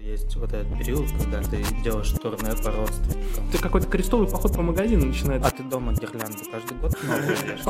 [0.00, 3.50] Есть вот этот период, когда ты делаешь турне по родственникам.
[3.50, 5.48] Ты какой-то крестовый поход по магазину начинается.
[5.48, 6.94] А ты дома гирлянду каждый год?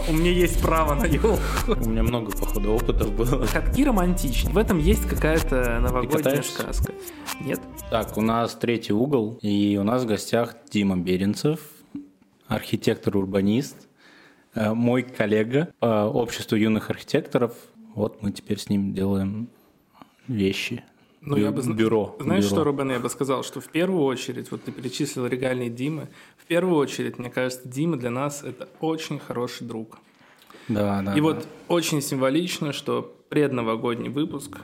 [0.09, 1.39] У меня есть право на елку.
[1.69, 3.47] У меня много, походу, опытов было.
[3.47, 4.51] Катки романтичны.
[4.51, 6.93] В этом есть какая-то новогодняя сказка.
[7.41, 7.61] Нет?
[7.91, 11.61] Так, у нас третий угол, и у нас в гостях Дима Беренцев,
[12.49, 13.89] архитектор-урбанист,
[14.55, 17.55] э, мой коллега по обществу юных архитекторов.
[17.95, 19.49] Вот мы теперь с ним делаем
[20.29, 20.85] вещи.
[21.27, 22.17] Ну, я бы бюро.
[22.21, 22.55] Знаешь бюро.
[22.55, 26.09] что, Рубен, я бы сказал, что в первую очередь, вот ты перечислил регалии Димы,
[26.39, 29.99] в первую очередь, мне кажется, Дима для нас это очень хороший друг.
[30.69, 31.13] Да, да.
[31.15, 31.23] И да.
[31.23, 34.59] вот очень символично, что предновогодний выпуск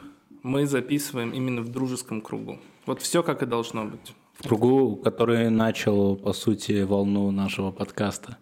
[0.45, 2.61] мы записываем именно в дружеском кругу.
[2.87, 4.15] Вот все как и должно быть.
[4.34, 8.39] в кругу, который начал, по сути, волну нашего подкаста.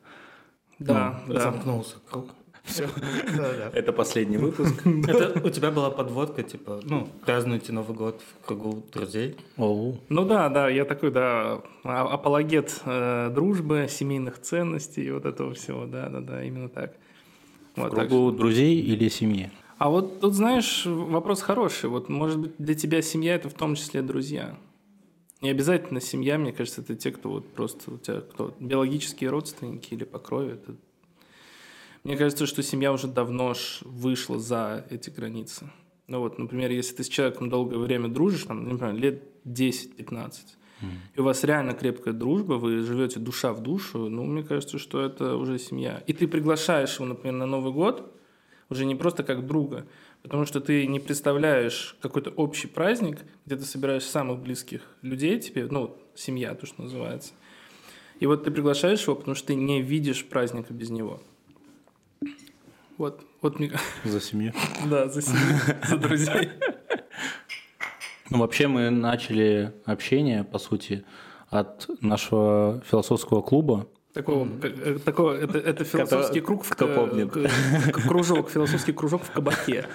[0.78, 1.40] Да, да.
[1.40, 2.26] Замкнулся круг.
[2.66, 3.70] Да-да.
[3.72, 4.86] Это последний выпуск.
[5.08, 9.36] Это у тебя была подводка, типа, ну, празднуйте Новый год в кругу друзей.
[9.56, 9.98] Оу.
[10.08, 15.54] Ну да, да, я такой, да, а- апологет э, дружбы, семейных ценностей и вот этого
[15.54, 16.94] всего, да, да, да, именно так.
[17.76, 19.50] В кругу друзей или семьи?
[19.78, 21.88] А вот тут, знаешь, вопрос хороший.
[21.88, 24.58] Вот, может быть, для тебя семья– это в том числе друзья.
[25.40, 29.94] Не обязательно семья, мне кажется, это те, кто вот просто у тебя кто биологические родственники
[29.94, 30.52] или по крови.
[30.52, 30.76] Это...
[32.04, 35.70] Мне кажется, что семья уже давно вышла за эти границы.
[36.06, 40.32] Ну вот, например, если ты с человеком долгое время дружишь, там, например, лет 10-15,
[41.14, 45.02] и у вас реально крепкая дружба, вы живете душа в душу, ну, мне кажется, что
[45.02, 46.02] это уже семья.
[46.06, 48.10] И ты приглашаешь его, например, на Новый год,
[48.70, 49.86] уже не просто как друга,
[50.22, 55.66] потому что ты не представляешь какой-то общий праздник, где ты собираешь самых близких людей тебе,
[55.70, 57.34] ну, семья, то, что называется.
[58.20, 61.20] И вот ты приглашаешь его, потому что ты не видишь праздника без него.
[63.00, 63.72] Вот, вот мне,
[64.04, 64.52] За семью.
[64.84, 66.50] да, за семью, за друзей.
[68.28, 71.06] Ну, вообще мы начали общение, по сути,
[71.48, 73.86] от нашего философского клуба.
[74.12, 77.30] Такого, как- э, такого это, это философский круг, в кто помнит.
[77.92, 79.86] кружок, философский кружок в кабаке.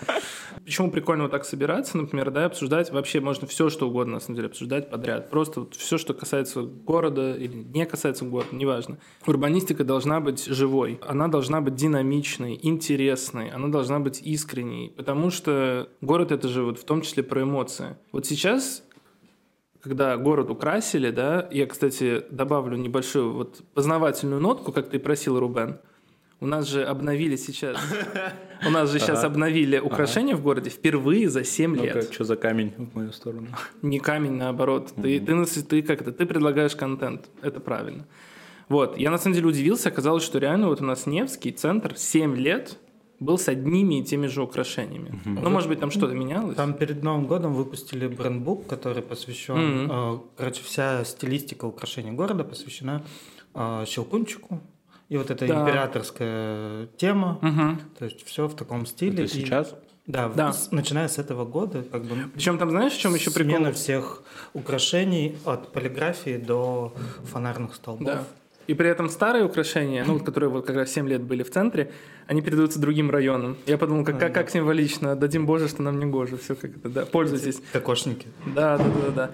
[0.64, 4.38] Почему прикольно вот так собираться, например, да, обсуждать вообще можно все, что угодно, на самом
[4.38, 5.30] деле, обсуждать подряд.
[5.30, 8.98] Просто вот все, что касается города или не касается города, неважно.
[9.28, 15.90] Урбанистика должна быть живой, она должна быть динамичной, интересной, она должна быть искренней, потому что
[16.02, 17.98] город это же вот в том числе про эмоции.
[18.14, 18.84] Вот сейчас
[19.86, 25.78] когда город украсили, да, я, кстати, добавлю небольшую вот познавательную нотку, как ты просил, Рубен.
[26.40, 27.78] У нас же обновили сейчас,
[28.66, 32.14] у нас же сейчас обновили украшения в городе впервые за 7 Ну-ка, лет.
[32.14, 33.48] что за камень в мою сторону?
[33.84, 34.92] Не камень, наоборот.
[35.02, 36.12] Ты, ты, ты как это?
[36.12, 37.30] Ты предлагаешь контент.
[37.44, 38.06] Это правильно.
[38.70, 38.98] Вот.
[38.98, 39.90] Я на самом деле удивился.
[39.90, 42.80] Оказалось, что реально вот у нас Невский центр 7 лет
[43.26, 45.20] был с одними и теми же украшениями.
[45.26, 46.56] Ну, может быть, там что-то менялось?
[46.56, 49.90] Там перед Новым годом выпустили брендбук, который посвящен...
[49.92, 53.02] Э, Короче, вся стилистика украшений города посвящена
[53.54, 54.60] э, Щелкунчику.
[55.10, 55.62] И вот эта Да.
[55.62, 57.38] императорская тема.
[57.42, 57.80] Мгм.
[58.00, 59.24] То есть все в таком стиле.
[59.26, 59.76] Это И- сейчас?
[60.08, 60.54] Да, Да.
[60.54, 63.56] с- начиная с этого года, как бы Причем там, знаешь, в чем еще прикол?
[63.56, 66.94] смена всех украшений от полиграфии до
[67.32, 68.06] фонарных столбов.
[68.08, 68.24] Да.
[68.68, 71.52] И при этом старые украшения, ну, вот, которые вот как раз 7 лет были в
[71.52, 71.92] центре,
[72.28, 73.58] они передаются другим районам.
[73.68, 76.38] Я подумал, как, как, как символично, дадим Боже, что нам не гоже.
[76.38, 77.62] Все как это, да, пользуйтесь.
[77.74, 78.28] Кокошники.
[78.46, 79.32] Да, да, да, да.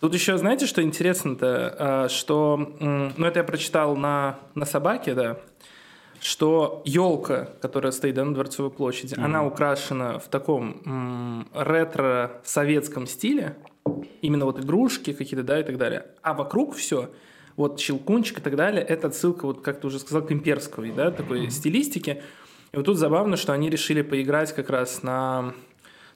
[0.00, 5.38] Тут еще, знаете, что интересно-то, А, что, ну, это я прочитал на, на собаке, да,
[6.20, 13.56] что елка, которая стоит да, на Дворцовой площади, она украшена в таком м, ретро-советском стиле,
[14.20, 16.06] именно вот игрушки какие-то, да, и так далее.
[16.22, 17.10] А вокруг все,
[17.58, 21.10] вот щелкунчик и так далее, это отсылка, вот как ты уже сказал, к имперской, да,
[21.10, 22.22] такой стилистике.
[22.72, 25.54] И вот тут забавно, что они решили поиграть как раз на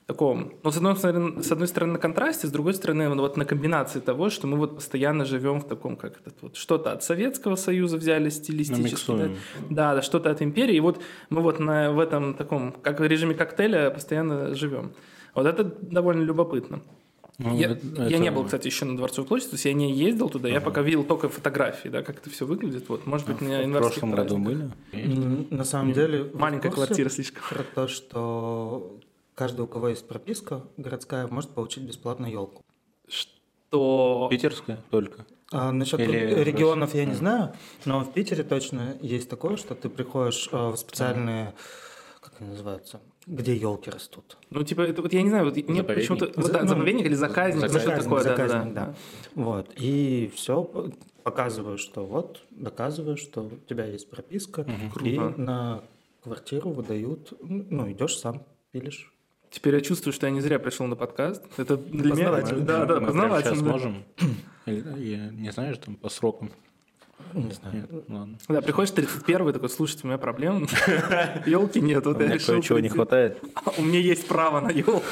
[0.07, 3.45] таком, ну, с одной стороны, с одной стороны на контрасте, с другой стороны вот на
[3.45, 7.57] комбинации того, что мы вот постоянно живем в таком, как этот вот, что-то от Советского
[7.57, 9.37] Союза взяли стилистически, да, миксуем.
[9.69, 13.05] да, да, что-то от империи, и вот мы вот на, в этом таком, как в
[13.05, 14.93] режиме коктейля постоянно живем.
[15.35, 16.83] Вот это довольно любопытно.
[17.39, 19.93] Ну, я, это- я не был, кстати, еще на Дворцовой площади, то есть я не
[19.93, 22.89] ездил туда, я пока видел только фотографии, да, как это все выглядит.
[22.89, 24.71] Вот, может быть, на В январских прошлом году были?
[25.51, 26.25] На самом деле...
[26.25, 27.43] в Маленькая квартира слишком.
[27.49, 28.99] Про то, что
[29.35, 32.63] каждый, у кого есть прописка городская, может получить бесплатно елку.
[33.09, 34.29] Что...
[34.31, 35.25] Питерская только.
[35.51, 37.53] А насчет Или регионов я не знаю,
[37.85, 41.53] но в Питере точно есть такое, что ты приходишь э, в специальные,
[42.21, 44.37] как они называются, где елки растут.
[44.51, 46.31] Ну, типа, это вот я не знаю, вот мне почему-то...
[46.37, 48.87] Вот, да, Ну, заповедник или заказник, ну, что Заказник, такое, да, да, заказник, да.
[48.87, 48.95] да.
[49.35, 49.71] Вот.
[49.77, 50.91] И все
[51.23, 54.63] показываешь, что вот, доказываешь, что у тебя есть прописка,
[55.03, 55.41] и Круто.
[55.41, 55.83] на
[56.23, 58.43] квартиру выдают, ну, идешь сам,
[58.73, 59.13] пилишь.
[59.51, 61.45] Теперь я чувствую, что я не зря пришел на подкаст.
[61.59, 62.31] Это для меня...
[62.31, 62.61] Познавательно.
[62.65, 63.71] Да, да, Мы прямо сейчас познавательно.
[63.73, 64.05] можем?
[64.99, 66.51] Я не знаю, что там по срокам.
[67.35, 68.05] Не знаю.
[68.09, 68.39] Ладно.
[68.49, 70.67] Да, приходишь 31 такой, слушайте, у меня проблем.
[71.47, 73.39] Елки нет, У вот я меня решил кое-чего не хватает.
[73.79, 75.03] У меня есть право на елку.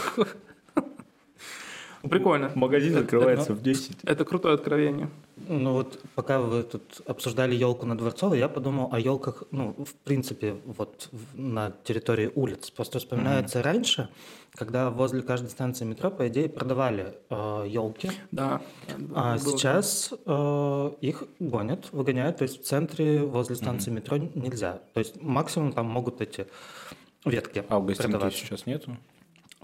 [2.03, 2.51] Прикольно.
[2.55, 3.99] Магазин открывается в 10.
[4.05, 5.09] Это крутое откровение.
[5.49, 9.95] Ну вот пока вы тут обсуждали елку на Дворцовой, я подумал о елках, ну, в
[10.05, 12.71] принципе, вот в- на территории улиц.
[12.71, 14.09] Просто вспоминается раньше,
[14.55, 18.61] когда возле каждой станции метро, по идее, продавали елки, Да.
[19.15, 19.39] а Было.
[19.39, 24.81] сейчас э, их гонят, выгоняют, то есть в центре возле станции метро нельзя.
[24.95, 26.47] То есть максимум там могут эти
[27.25, 28.35] ветки А в гостинике продавать.
[28.35, 28.97] сейчас нету?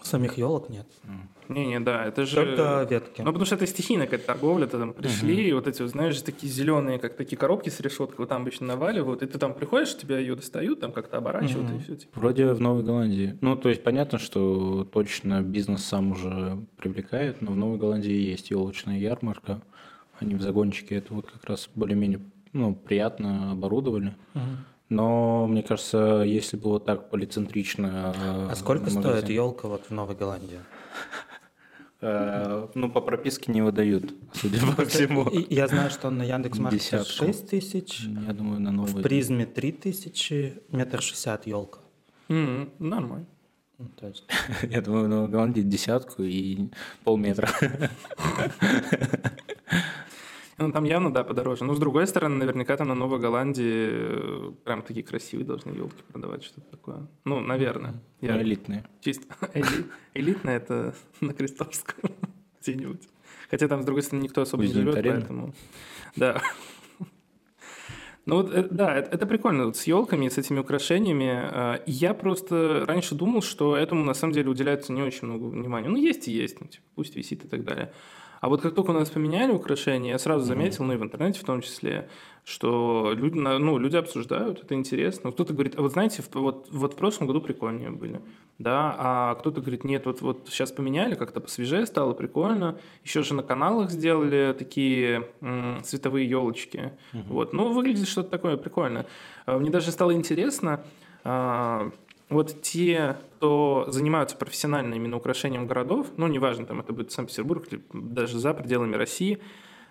[0.06, 0.86] Самих елок нет,
[1.48, 2.36] Не-не, да, это же...
[2.36, 3.22] только ветки.
[3.22, 6.20] Ну, потому что это стихийная какая-то торговля, ты там пришли, и вот эти, вот, знаешь,
[6.22, 9.96] такие зеленые, как такие коробки с решеткой, вот там обычно наваливают, и ты там приходишь,
[9.96, 11.96] тебя ее достают, там как-то оборачивают, и все.
[11.96, 12.20] Типа.
[12.20, 13.36] Вроде в Новой Голландии.
[13.40, 18.50] Ну, то есть понятно, что точно бизнес сам уже привлекает, но в Новой Голландии есть
[18.50, 19.60] елочная ярмарка.
[20.18, 22.20] Они в загончике это вот как раз более-менее
[22.52, 24.14] ну, приятно оборудовали.
[24.88, 28.14] Но мне кажется, если бы вот так полицентрично...
[28.16, 30.60] э, А сколько стоит магазин- елка вот в Новой Голландии?
[32.00, 35.28] Э, Ну, по прописке не выдают, судя по всему.
[35.50, 37.24] Я знаю, что на Яндекс.Маркете Десятку.
[37.26, 39.02] 6 тысяч, Я думаю, на в новый...
[39.02, 41.80] призме 3 тысячи, метр шестьдесят елка.
[42.28, 43.26] Нормально.
[43.78, 44.24] Ну, то есть,
[44.70, 46.68] Я думаю, в Новой Голландии десятку и
[47.04, 47.48] полметра.
[50.58, 51.64] Ну, там явно, да, подороже.
[51.64, 56.02] Но, с другой стороны, наверняка там на Новой Голландии э, прям такие красивые должны елки
[56.10, 57.06] продавать, что-то такое.
[57.24, 58.02] Ну, наверное.
[58.22, 58.84] Ну, Я элитные.
[59.00, 62.10] чисто эли- элитно это на Крестовском
[62.62, 63.06] где-нибудь.
[63.50, 65.54] Хотя там, с другой стороны, никто особо не живет, поэтому...
[66.16, 66.40] Да.
[68.24, 71.30] Ну вот, э, да, это, это прикольно, вот с елками, с этими украшениями.
[71.52, 75.88] Э, Я просто раньше думал, что этому на самом деле уделяется не очень много внимания.
[75.88, 77.92] Ну, есть и есть, ну, типа, пусть висит и так далее.
[78.40, 81.40] А вот как только у нас поменяли украшения, я сразу заметил, ну и в интернете
[81.40, 82.08] в том числе,
[82.44, 85.32] что люди, ну, люди обсуждают, это интересно.
[85.32, 88.20] Кто-то говорит, а вот знаете, вот, вот в прошлом году прикольнее были,
[88.58, 92.78] да, а кто-то говорит, нет, вот, вот сейчас поменяли, как-то посвежее стало, прикольно.
[93.04, 96.92] Еще же на каналах сделали такие м, световые елочки.
[97.28, 99.06] Вот, ну, выглядит что-то такое прикольное.
[99.46, 100.84] А, Мне даже стало интересно,
[101.24, 101.90] а,
[102.28, 107.82] вот те, кто занимаются профессионально именно украшением городов, ну, неважно, там это будет Санкт-Петербург или
[107.92, 109.38] даже за пределами России,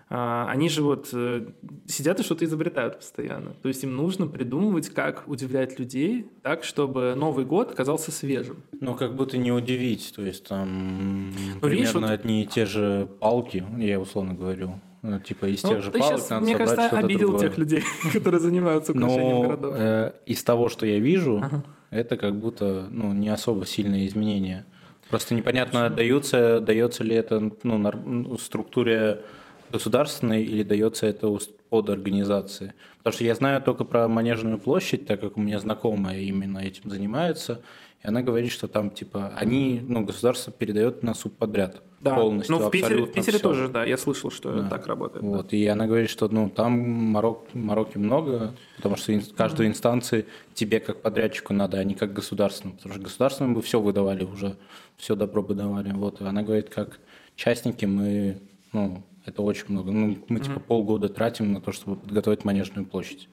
[0.08, 1.48] а, они же вот э,
[1.86, 3.54] сидят и что-то изобретают постоянно.
[3.62, 8.62] То есть им нужно придумывать, как удивлять людей так, чтобы Новый год оказался свежим.
[8.80, 12.66] Ну, как будто не удивить, то есть там Ну, видишь, примерно вот- одни и те
[12.66, 16.44] же палки, я условно говорю, ну, типа из Ну, тех же ты палок сейчас, надо
[16.44, 17.48] мне собрать кажется, обидел другое.
[17.48, 19.74] тех людей, которые занимаются украшением Но городов.
[19.76, 21.64] э, из того, что я вижу, Ага.
[21.90, 24.66] Это как будто ну, не особо сильные изменения.
[25.08, 29.22] Просто непонятно, дается, дается ли это ну, ну, структуре
[29.70, 31.38] государственной или дается это
[31.68, 32.74] под организации.
[32.98, 36.90] Потому что я знаю только про Манежную площадь, так как у меня знакомая именно этим
[36.90, 37.62] занимается,
[38.06, 42.68] и она говорит, что там типа они, ну, государство передает на субподряд Да, полностью, ну
[42.68, 43.48] в Питере, в абсолютно Питере всё.
[43.48, 44.68] тоже, да, я слышал, что Да.
[44.68, 45.24] так работает.
[45.24, 45.28] да.
[45.38, 50.78] Вот, и она говорит, что ну, там морок, мороки много, потому что каждой инстанции тебе
[50.78, 52.76] как подрядчику надо, а не как государственному.
[52.76, 54.56] Потому что государственным бы все выдавали уже,
[54.96, 55.90] все добро бы давали.
[55.92, 57.00] Вот, и она говорит, как
[57.34, 58.38] частники мы,
[58.72, 59.90] ну, это очень много.
[59.90, 63.28] Ну, мы типа полгода тратим на то, чтобы подготовить Манежную площадь.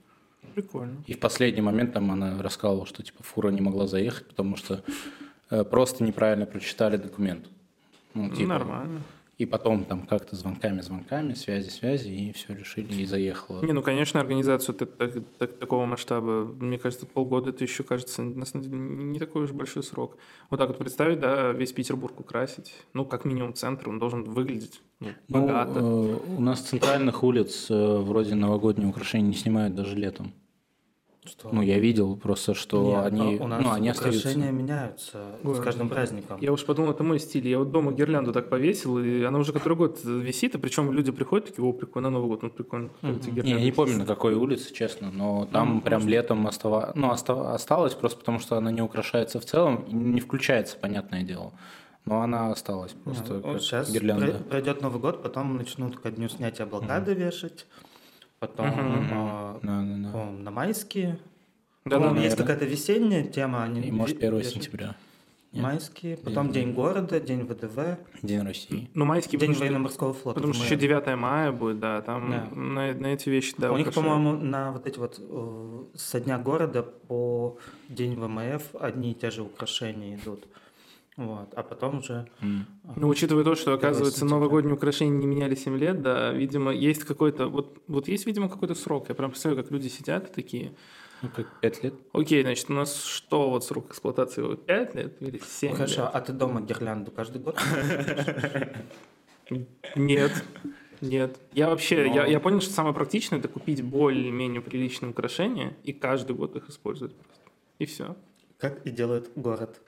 [0.53, 1.03] Прикольно.
[1.07, 4.83] И в последний момент там она рассказывала, что типа фура не могла заехать, потому что
[5.49, 7.45] э, просто неправильно прочитали документ.
[8.13, 9.01] Ну, типа, Нормально.
[9.39, 13.65] и потом там как-то звонками-звонками, связи-связи, и все решили, и заехало.
[13.65, 18.21] Не, ну, конечно, организацию так- так- так- такого масштаба, мне кажется, полгода это еще, кажется,
[18.21, 20.17] на самом деле, не такой уж большой срок.
[20.51, 24.79] Вот так вот представить, да, весь Петербург украсить, ну, как минимум центр, он должен выглядеть
[24.99, 25.79] ну, Ну, богато.
[25.79, 30.31] э, у нас центральных улиц э, вроде новогодние украшения не снимают даже летом.
[31.27, 31.49] Что?
[31.51, 34.51] Ну, я видел просто, что Нет, они, у нас ну, они украшения остаются.
[34.51, 35.55] меняются Ой.
[35.55, 36.37] с каждым праздником.
[36.41, 37.47] Я уж подумал, это мой стиль.
[37.47, 41.11] Я вот дома гирлянду так повесил, и она уже который год висит, и причем люди
[41.11, 42.89] приходят такие, о, прикольно, на Новый год, ну, прикольно.
[43.01, 44.15] эти Не, я не помню, на висят».
[44.15, 46.91] какой улице, честно, но там прям летом остава...
[46.95, 51.23] ну, оста- осталось, просто потому что она не украшается в целом, и не включается, понятное
[51.23, 51.53] дело.
[52.05, 54.33] Но она осталась просто как сейчас гирлянда.
[54.49, 57.65] пройдет Новый год, потом начнут ко дню снятия блокады вешать,
[58.47, 58.65] потом
[59.11, 60.11] а, Да, да, да.
[60.11, 61.17] по-моему, на майские.
[61.85, 63.63] Да, да, есть какая-то весенняя тема.
[63.63, 64.53] Они И может ве- 1 вешают.
[64.63, 64.95] сентября.
[65.51, 68.89] Майские, потом День города, День ВДВ, День России.
[68.95, 70.35] Ну, майский, День военно-морского флота.
[70.39, 70.81] потому что еще мае.
[70.81, 72.47] 9 мая будет, да, там Да.
[72.55, 76.39] На, на эти вещи, да, У них, по-моему, на вот эти вот э, со дня
[76.39, 77.57] города по
[77.87, 80.47] День ВМФ одни и те же украшения идут.
[81.15, 82.27] Вот, а потом уже...
[82.41, 87.47] Ну, учитывая то, что, оказывается, новогодние украшения не меняли 7 лет, да, видимо, есть какой-то...
[87.47, 89.09] Вот, вот есть, видимо, какой-то срок.
[89.09, 90.73] Я прям представляю, как люди сидят и такие...
[91.21, 91.93] Ну, как пять лет.
[92.13, 94.41] Окей, значит, у нас что вот срок эксплуатации?
[94.41, 96.09] Вот 5 лет или 7 Ну, Хорошо, лет?
[96.13, 97.57] а ты дома гирлянду каждый год?
[99.95, 100.31] Нет.
[101.01, 101.37] Нет.
[101.53, 105.93] Я вообще, Но- я, я понял, что самое практичное это купить более-менее приличные украшения и
[105.93, 107.43] каждый год их использовать просто.
[107.79, 108.15] И все.
[108.57, 109.81] Как и делает город.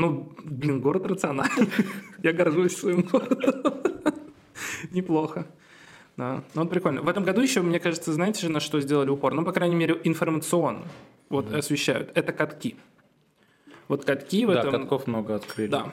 [0.00, 1.68] Ну, блин, город рациональный.
[2.22, 3.74] Я горжусь своим городом.
[4.90, 5.46] Неплохо.
[6.16, 6.42] Да.
[6.54, 7.02] Ну, вот прикольно.
[7.02, 9.34] В этом году еще, мне кажется, знаете же, на что сделали упор?
[9.34, 10.86] Ну, по крайней мере, информационно.
[11.28, 12.10] Вот освещают.
[12.14, 12.76] Это катки.
[13.88, 14.72] Вот катки в Да, этом...
[14.72, 15.68] катков много открыли.
[15.70, 15.92] Да,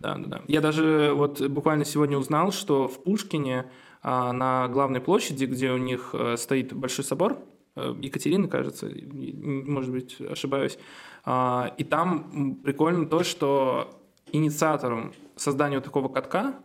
[0.00, 0.42] да, да, да.
[0.48, 3.70] Я даже вот буквально сегодня узнал, что в Пушкине
[4.02, 7.38] а, на главной площади, где у них э, стоит большой собор,
[7.76, 10.78] э, Екатерины, кажется, может быть, ошибаюсь,
[11.24, 13.90] и там прикольно то, что
[14.32, 16.56] инициатором создания такого катка,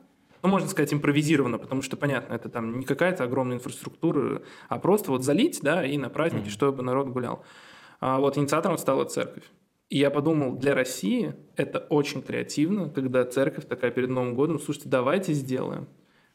[0.41, 5.11] ну, можно сказать, импровизированно, потому что, понятно, это там не какая-то огромная инфраструктура, а просто
[5.11, 7.43] вот залить, да, и на праздники, чтобы народ гулял.
[7.99, 9.43] А вот инициатором стала церковь.
[9.89, 14.89] И я подумал, для России это очень креативно, когда церковь такая перед Новым годом, слушайте,
[14.89, 15.87] давайте сделаем.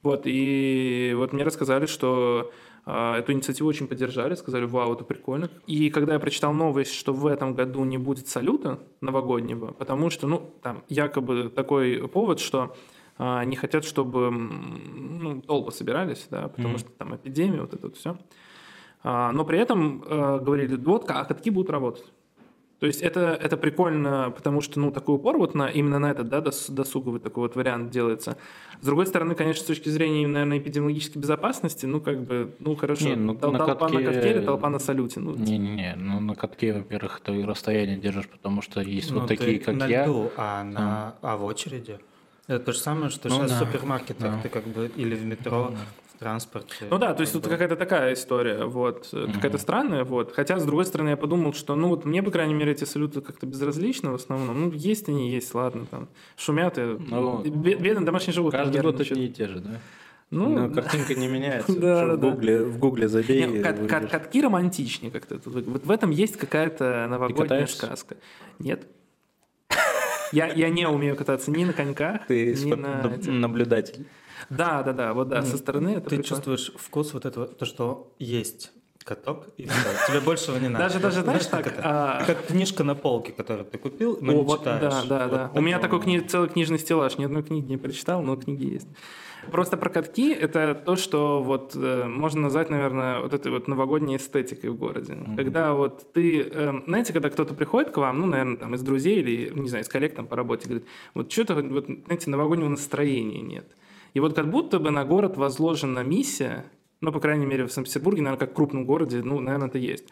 [0.02, 2.52] Вот, и вот мне рассказали, что а,
[2.84, 5.50] эту инициативу очень поддержали, сказали, вау, это прикольно.
[5.66, 10.26] И когда я прочитал новость, что в этом году не будет салюта новогоднего, потому что,
[10.26, 12.74] ну, там якобы такой повод, что
[13.18, 16.78] а, не хотят, чтобы ну, толпы собирались, да, потому Мгм.
[16.78, 18.16] что там эпидемия, вот это вот все.
[19.04, 22.04] Но при этом э, говорили, вот а катки будут работать.
[22.82, 26.28] То есть это, это прикольно, потому что, ну, такой упор вот на, именно на этот,
[26.28, 28.36] да, дос- досуговый такой вот вариант делается.
[28.80, 33.10] С другой стороны, конечно, с точки зрения, наверное, эпидемиологической безопасности, ну, как бы, ну, хорошо,
[33.10, 36.18] Не, ну, тол- на толпа на катке- катке или толпа на салюте, ну, Не-не-не, ну
[36.18, 40.02] на катке, во-первых, ты расстояние держишь, потому что есть Ну, вот такие, как на я.
[40.04, 42.00] льду, а, на, а в очереди.
[42.48, 44.40] Это то же самое, что Ну сейчас да, в супермаркетах да.
[44.42, 46.86] ты как бы или в метро, в транспорте.
[46.90, 50.32] Ну да, то есть тут какая-то такая история, вот, э, какая-то странная, вот.
[50.32, 53.20] Хотя, с другой стороны, я подумал, что, ну вот мне, по крайней мере, эти салюты
[53.20, 54.60] как-то безразличны в основном.
[54.60, 56.82] Ну, есть они, есть, ладно, там, шумят, и...
[56.82, 58.62] Ну, бе- бедные домашние животные.
[58.62, 59.70] Каждый год одни и те же, да?
[60.30, 61.72] Ну, Ну, картинка не меняется.
[61.78, 62.30] Да, да, в да.
[62.30, 63.44] гугле, в гугле забей.
[63.46, 65.38] Не, и кат- кат- катки романтичнее как-то.
[65.44, 68.16] Вот в этом есть какая-то новогодняя сказка.
[68.58, 68.86] Нет.
[70.32, 73.12] Я, я не умею кататься ни на коньках, Ты ни на...
[73.26, 74.06] наблюдатель.
[74.50, 76.24] Да, да, да, вот да, со стороны это Ты прикольно.
[76.24, 78.72] чувствуешь вкус вот этого, то, что есть
[79.04, 80.84] каток, и всё, тебе большего не надо.
[80.84, 81.66] Даже, даже, знаешь, как так...
[81.72, 81.82] это?
[81.84, 84.80] а, Как книжка на полке, которую ты купил, но О, не вот, читаешь.
[84.80, 85.48] да, да, да.
[85.52, 88.64] Вот У меня такой кни- целый книжный стеллаж, ни одной книги не прочитал, но книги
[88.74, 88.86] есть.
[89.50, 94.16] Просто про катки это то, что вот э, можно назвать, наверное, вот этой вот новогодней
[94.18, 95.18] эстетикой в городе.
[95.36, 99.18] Когда вот ты, эм, знаете, когда кто-то приходит к вам, ну, наверное, там из друзей
[99.18, 103.40] или, не знаю, из коллег там по работе, говорит, вот что-то, вот, знаете, новогоднего настроения
[103.40, 103.66] нет.
[104.14, 106.64] И вот как будто бы на город возложена миссия,
[107.00, 110.04] ну, по крайней мере, в Санкт-Петербурге, наверное, как в крупном городе, ну, наверное, это есть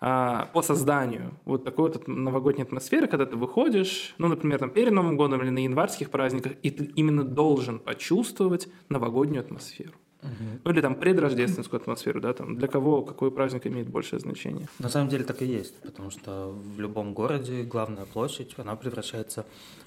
[0.00, 4.92] а, по созданию вот такой вот новогодней атмосферы, когда ты выходишь, ну, например, там, перед
[4.92, 9.92] Новым годом или на январских праздниках, и ты именно должен почувствовать новогоднюю атмосферу.
[10.64, 14.68] Ну, или там предрождественскую атмосферу, да, там, для кого какой праздник имеет большее значение.
[14.78, 19.44] На самом деле так и есть, потому что в любом городе главная площадь, она превращается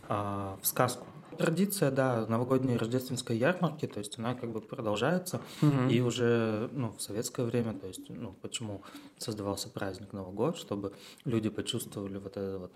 [0.09, 1.07] а, в сказку.
[1.37, 5.41] Традиция, да, новогодней рождественской ярмарки, то есть она как бы продолжается,
[5.89, 8.81] и уже ну, в советское время, то есть, ну, почему
[9.17, 10.93] создавался праздник Новый год, чтобы
[11.25, 12.71] люди почувствовали вот это вот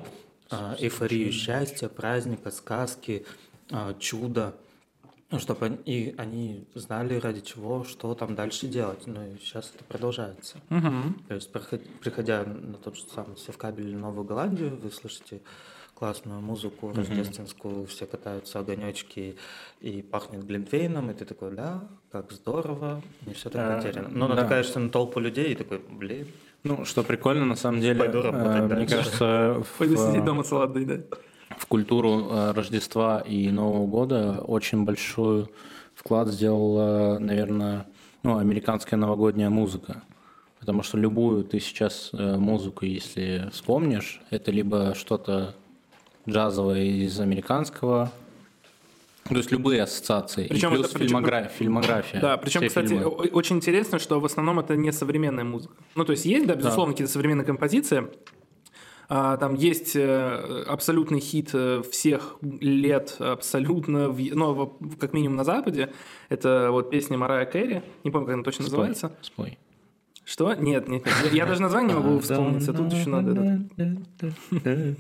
[0.50, 3.26] а, эйфорию счастья, праздника, сказки,
[3.72, 4.56] а, чуда,
[5.32, 9.06] ну, чтобы они, и они знали, ради чего, что там дальше делать.
[9.06, 10.58] Ну и сейчас это продолжается.
[11.28, 15.42] То есть, приходя на тот же самый Севкабель Новую Голландию, вы слышите
[16.00, 19.36] классную музыку рождественскую, все катаются огонечки
[19.82, 24.08] и пахнет глинтвейном, и ты такой, да, как здорово, не все так А, потеряно.
[24.10, 24.36] Но да.
[24.36, 26.28] натыкаешься на толпу людей и такой, блин,
[26.64, 30.44] Ну, что прикольно, на самом деле, Пойду работать э, мне кажется, в, Пойду сидеть дома
[30.44, 31.06] салат доедать.
[31.58, 35.48] в культуру э, Рождества и Нового года очень большой
[35.96, 37.88] вклад сделала, наверное,
[38.24, 40.04] ну, американская новогодняя музыка.
[40.60, 45.56] Потому что любую ты сейчас э, музыку, если вспомнишь, это либо что-то
[46.32, 48.12] джазовое из американского,
[49.28, 50.46] то есть любые ассоциации.
[50.46, 52.20] И Причем плюс это- причем- фильмогра- фильмография.
[52.22, 53.06] Да, причем, кстати, фильмы.
[53.06, 55.74] очень интересно, что в основном это не современная музыка.
[55.96, 58.08] Ну, то есть есть, да, безусловно, какие-то современные композиции.
[59.12, 65.44] А, Там есть э, абсолютный хит э, всех лет, абсолютно, в- ну, как минимум на
[65.44, 65.92] Западе.
[66.30, 69.12] Это вот песня Марая Кэрри, не помню, как она точно Спой, называется.
[69.22, 69.58] спой.
[70.26, 70.54] Что?
[70.54, 71.16] Нет, нет, нет.
[71.32, 73.32] Я, я даже название не могу вспомнить, а тут еще надо...
[73.78, 74.96] этот-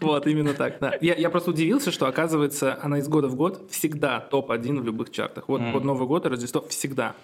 [0.00, 0.94] Вот, именно так, да.
[1.00, 5.10] Я, я просто удивился, что, оказывается, она из года в год всегда топ-1 в любых
[5.10, 5.48] чартах.
[5.48, 7.14] Вот под Новый год и Рождество всегда.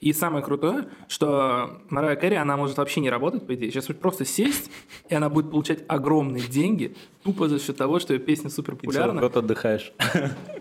[0.00, 3.70] И самое крутое, что Марая Кэрри, она может вообще не работать, по идее.
[3.70, 4.70] Сейчас просто сесть,
[5.08, 6.94] и она будет получать огромные деньги,
[7.24, 9.20] тупо за счет того, что ее песня супер И популярна.
[9.20, 9.92] год отдыхаешь.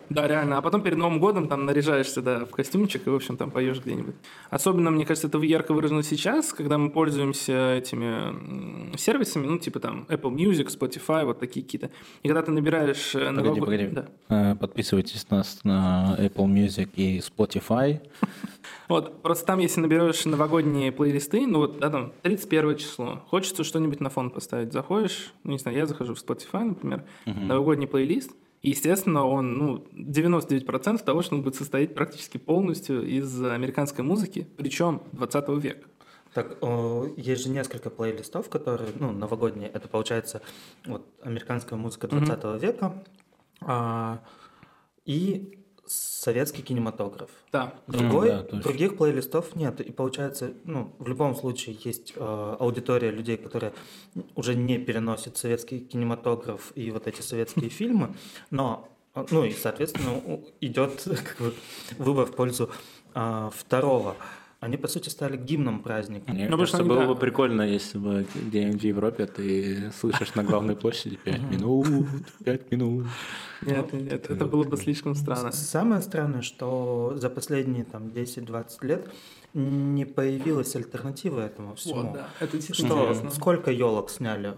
[0.10, 0.58] Да, реально.
[0.58, 3.80] А потом перед Новым годом там наряжаешься, да, в костюмчик и, в общем, там поешь
[3.82, 4.16] где-нибудь.
[4.50, 10.06] Особенно, мне кажется, это ярко выражено сейчас, когда мы пользуемся этими сервисами, ну, типа там
[10.10, 11.90] Apple Music, Spotify, вот такие какие-то.
[12.24, 13.16] И когда ты набираешь...
[13.16, 13.88] э, Погоди, новогод- погоди.
[13.88, 14.06] Да.
[14.30, 18.00] Э, Подписывайтесь на нас на Apple Music и Spotify.
[18.90, 24.02] Вот, просто там, если наберешь новогодние плейлисты, ну вот, да, там, 31 число, хочется что-нибудь
[24.02, 28.32] на фон поставить, заходишь, ну, не знаю, я захожу в Spotify, например, новогодний плейлист,
[28.62, 34.48] и, естественно, он, ну, 99% того, что он будет состоять практически полностью из американской музыки,
[34.58, 35.88] причем 20 века.
[36.34, 39.70] Так, о, есть же несколько плейлистов, которые, ну, новогодние.
[39.70, 40.42] Это, получается,
[40.86, 43.04] вот, американская музыка 20 века
[43.62, 44.22] а,
[45.06, 47.30] и советский кинематограф.
[47.52, 47.74] Да.
[47.88, 48.62] Другой, да, точно.
[48.62, 49.82] других плейлистов нет.
[49.82, 53.74] И получается, ну, в любом случае есть э, аудитория людей, которые
[54.36, 58.16] уже не переносят советский кинематограф и вот эти советские фильмы,
[58.50, 61.54] но, э, ну и, соответственно, идет как бы,
[61.98, 62.70] выбор в пользу
[63.14, 64.16] э, второго.
[64.64, 66.32] Они, по сути, стали гимном праздника.
[66.32, 67.14] Мне Ну, потому что кажется, было да.
[67.14, 72.08] бы прикольно, если бы где-нибудь в Европе ты слышишь на главной площади 5 минут,
[72.46, 73.06] 5 минут.
[73.62, 75.52] Нет, нет, это было бы слишком странно.
[75.52, 79.10] Самое странное, что за последние там 10-20 лет
[79.54, 82.02] не появилась альтернатива этому всему.
[82.04, 83.30] Вот, да, это действительно Что, интересно.
[83.32, 84.56] сколько елок сняли?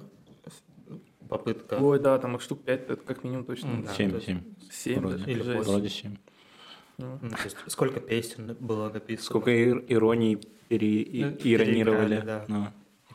[1.30, 1.76] Попытка.
[1.82, 3.84] Ой, да, там их штук 5, это как минимум точно.
[3.84, 3.94] Да.
[3.94, 4.42] 7, то есть- 7.
[4.72, 5.18] 7 Вроде.
[5.18, 5.32] даже.
[5.32, 5.58] Или жесть.
[5.58, 5.72] восемь.
[5.72, 6.16] Вроде 7.
[6.98, 9.25] Ну, то есть сколько песен было написано?
[9.25, 10.38] Сколько ир- ироний
[10.70, 11.22] пере- и-
[12.20, 12.46] Ну, да.
[12.48, 12.68] Ну.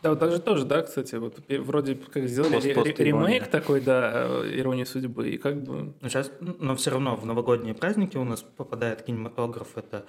[0.02, 4.12] Да, вот так же тоже, да, кстати, вот вроде как сделали Пост- ремейк такой, да,
[4.44, 8.24] э, иронии судьбы, и как бы Но сейчас, но все равно в новогодние праздники у
[8.24, 9.76] нас попадает кинематограф.
[9.76, 10.06] Это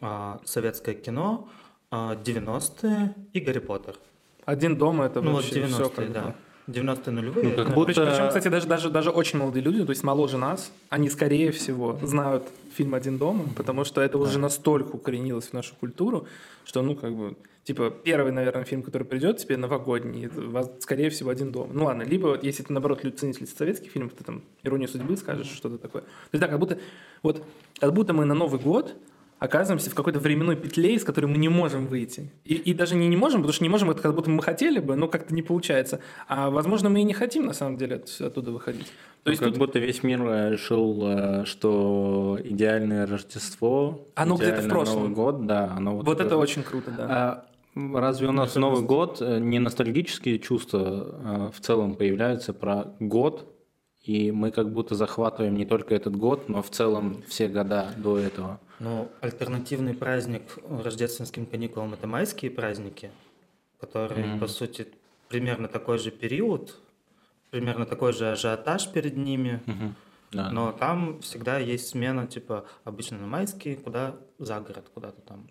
[0.00, 1.48] а, советское кино,
[1.90, 3.96] а, 90-е и Гарри Поттер.
[4.44, 6.34] один дома это ну вот вообще все 90-е, да.
[6.66, 7.48] 90-е нулевые.
[7.48, 10.72] Ну, как будто- Причем, кстати, даже, даже, даже очень молодые люди, то есть моложе нас,
[10.88, 15.74] они, скорее всего, знают фильм «Один дома», потому что это уже настолько укоренилось в нашу
[15.76, 16.26] культуру,
[16.64, 21.30] что, ну, как бы, типа, первый, наверное, фильм, который придет тебе новогодний, воз- скорее всего,
[21.30, 21.70] «Один дома».
[21.74, 25.48] Ну, ладно, либо, вот, если ты, наоборот, ценитель советских фильмов, ты там «Иронию судьбы» скажешь,
[25.50, 26.02] что-то такое.
[26.02, 26.78] То есть, да, как будто,
[27.22, 27.42] вот,
[27.78, 28.94] как будто мы на Новый год
[29.38, 32.30] оказываемся в какой-то временной петле, из которой мы не можем выйти.
[32.44, 34.78] И, и даже не, не можем, потому что не можем, это как будто мы хотели
[34.78, 36.00] бы, но как-то не получается.
[36.28, 38.86] А возможно, мы и не хотим, на самом деле, от- оттуда выходить.
[38.86, 38.92] То
[39.26, 44.62] Ну, есть как тут- будто весь мир э, решил, э, что идеальное Рождество, Оно где-то
[44.62, 44.96] в прошлом.
[45.00, 47.06] Новый год, да, оно вот, вот это очень круто, да.
[47.74, 53.46] А разве у нас Новый год э, не ностальгические чувства в целом появляются про год,
[54.04, 58.18] и мы как будто захватываем не только этот год, но в целом все года до
[58.18, 58.60] этого.
[58.78, 63.10] Ну, альтернативный праздник рождественским каникулам– это майские праздники,
[63.80, 64.86] которые, по сути,
[65.28, 66.76] примерно такой же период,
[67.50, 69.62] примерно такой же ажиотаж перед ними,
[70.32, 70.50] Да.
[70.50, 75.48] но там всегда есть смена, типа, обычно на майские, куда за город, куда-то там.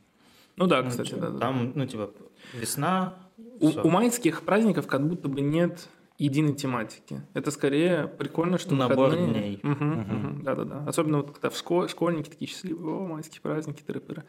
[0.57, 1.39] Ну да, Ну, кстати, типа, да, да.
[1.39, 2.11] Там, ну, типа,
[2.53, 3.15] весна,
[3.59, 7.21] У, у майских праздников как будто бы нет единой тематики.
[7.33, 9.59] Это скорее прикольно, что Набор выходные- дней.
[9.63, 10.83] Мгм, мгм, Да-да-да.
[10.87, 14.23] Особенно вот когда в школе, школьники такие счастливые, о, майские праздники, тыры-пыры.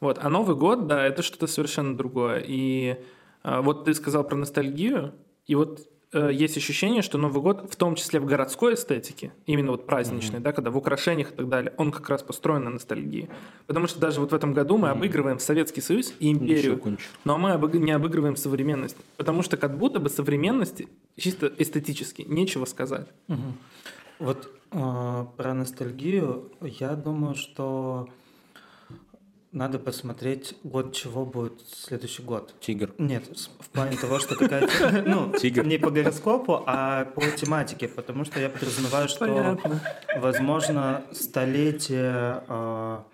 [0.00, 0.18] Вот.
[0.20, 2.42] А Новый год, да, это что-то совершенно другое.
[2.46, 2.96] И
[3.42, 5.14] а, вот ты сказал про ностальгию,
[5.46, 9.70] и вот э, есть ощущение, что Новый год, в том числе в городской эстетике, именно
[9.72, 13.28] вот праздничной, да, когда в украшениях и так далее, он как раз построен на ностальгии.
[13.66, 16.72] Потому что даже вот в этом году мы обыгрываем Советский Союз и империю.
[17.24, 22.64] Но мы обыг- не обыгрываем современность, потому что как будто бы современности чисто эстетически нечего
[22.64, 23.08] сказать.
[24.18, 28.08] Вот э, про ностальгию я думаю, что
[29.52, 32.54] надо посмотреть год, чего будет следующий год.
[32.60, 32.94] Тигр.
[32.98, 33.24] Нет,
[33.58, 34.68] в плане того, что какая
[35.06, 35.66] ну, Тигр.
[35.66, 39.80] не по гороскопу, а по тематике, потому что я подразумеваю, что, Понятно.
[40.16, 43.04] возможно, столетие а,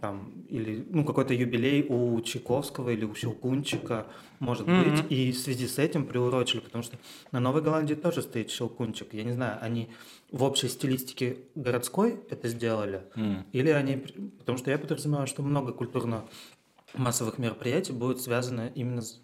[0.00, 4.06] там, или ну, какой-то юбилей у Чайковского или у Щелкунчика
[4.38, 4.84] может Мгм.
[4.84, 6.96] быть, и в связи с этим приурочили, потому что
[7.32, 9.12] на Новой Голландии тоже стоит Щелкунчик.
[9.12, 9.90] Я не знаю, они
[10.30, 13.44] в общей стилистике городской это сделали, М.
[13.52, 13.96] или они...
[14.38, 19.20] Потому что я подразумеваю, что много культурно-массовых мероприятий будет связано именно с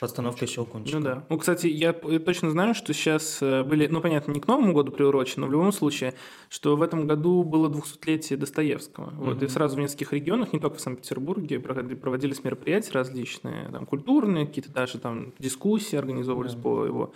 [0.00, 0.98] Постановка щелкунчика.
[0.98, 1.24] Ну да.
[1.28, 4.92] Ну, кстати, я точно знаю, что сейчас э, были, ну, понятно, не к Новому году
[4.92, 6.14] приурочено, но в любом случае,
[6.48, 9.10] что в этом году было 200-летие Достоевского.
[9.10, 14.46] Вот, и сразу в нескольких регионах, не только в Санкт-Петербурге, проводились мероприятия различные, там, культурные,
[14.46, 17.12] какие-то даже там дискуссии организовывались по его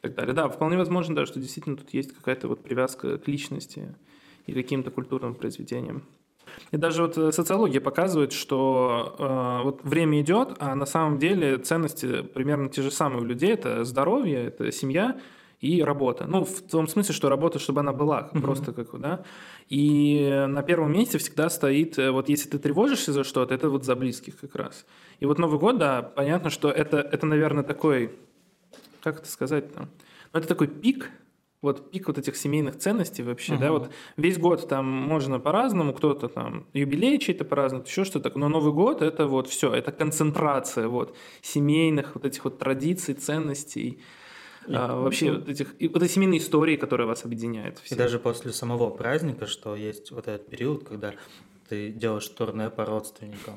[0.00, 0.34] и так далее.
[0.34, 3.94] Да, вполне возможно, да, что действительно тут есть какая-то вот привязка к личности
[4.46, 6.02] и каким-то культурным произведениям.
[6.70, 11.58] И даже вот э, социология показывает, что э, вот время идет, а на самом деле
[11.58, 13.52] ценности примерно те же самые у людей.
[13.52, 15.18] Это здоровье, это семья
[15.60, 16.26] и работа.
[16.26, 19.24] Ну, в том смысле, что работа, чтобы она была, просто как да.
[19.68, 23.84] И на первом месте всегда стоит, э, вот если ты тревожишься за что-то, это вот
[23.84, 24.84] за близких как раз.
[25.20, 28.12] И вот Новый год, да, понятно, что это, это наверное, такой,
[29.02, 29.88] как это сказать-то?
[30.32, 31.10] Ну, это такой пик,
[31.64, 36.28] вот пик вот этих семейных ценностей вообще, да, вот весь год там можно по-разному, кто-то
[36.28, 41.16] там юбилей чей-то празднует, еще что-то, но Новый год это вот все, это концентрация вот
[41.42, 44.00] семейных вот этих вот традиций, ценностей,
[44.68, 47.78] а, вообще вот этих, и вот этой семейной истории, которая вас объединяет.
[47.80, 47.98] И всех.
[47.98, 51.14] даже после самого праздника, что есть вот этот период, когда
[51.68, 53.54] ты делаешь турне по родственникам.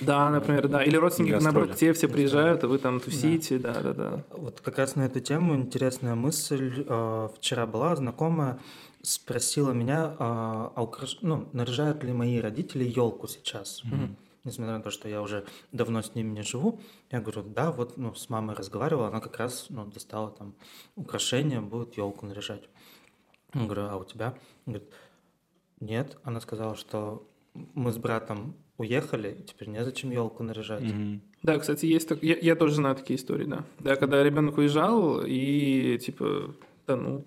[0.00, 1.54] Да, например, да, или родственники, Гастроли.
[1.54, 4.24] наоборот, тебе все приезжают, а вы там тусите, да, да, да.
[4.30, 6.84] Вот как раз на эту тему интересная мысль.
[6.88, 8.58] э, Вчера была знакомая,
[9.02, 13.82] спросила меня, а а украш- ну, наряжают ли мои родители елку сейчас.
[14.44, 17.98] Несмотря на то, что я уже давно с ними не живу, я говорю, да, вот
[17.98, 20.54] ну, с мамой разговаривала, она как раз ну, достала там
[20.96, 22.62] украшения, будет елку наряжать.
[23.52, 24.34] Я говорю, а у тебя?
[24.64, 24.88] Он говорит,
[25.80, 26.16] нет.
[26.22, 27.26] Она сказала, что
[27.74, 30.84] мы с братом уехали, теперь незачем елку наряжать.
[31.42, 32.22] Да, кстати, есть так...
[32.22, 33.64] я, я тоже знаю такие истории, да.
[33.80, 36.54] Да, когда ребенок уезжал, и типа,
[36.86, 37.24] да ну,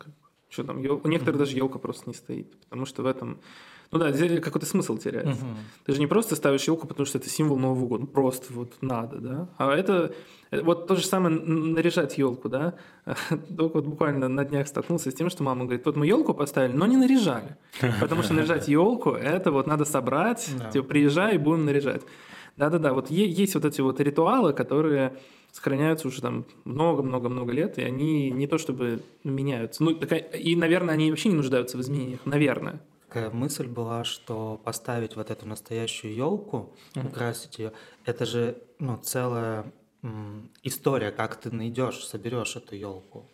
[0.51, 3.39] что там, ел- у некоторых даже елка просто не стоит, потому что в этом,
[3.91, 5.43] ну да, какой-то смысл теряется.
[5.43, 5.55] Мгм.
[5.85, 8.73] Ты же не просто ставишь елку, потому что это символ Нового года, ну, просто вот
[8.81, 9.49] надо, да.
[9.57, 10.13] А это
[10.51, 12.75] э, вот то же самое наряжать елку, да.
[13.57, 16.75] Только вот буквально на днях столкнулся с тем, что мама говорит, вот мы елку поставили,
[16.75, 17.55] но не наряжали,
[17.99, 20.69] потому что наряжать елку это вот надо собрать, Да.
[20.71, 22.01] типа приезжай и будем наряжать.
[22.57, 25.13] Да-да-да, вот есть вот эти вот ритуалы, которые
[25.51, 29.83] сохраняются уже там много-много-много лет, и они не то чтобы меняются.
[29.83, 32.81] Ну, такая, и, наверное, они вообще не нуждаются в изменениях, наверное.
[33.07, 37.73] Такая мысль была, что поставить вот эту настоящую елку, украсить ее,
[38.05, 43.29] это же ну, целая м, история, как ты найдешь, соберешь эту елку.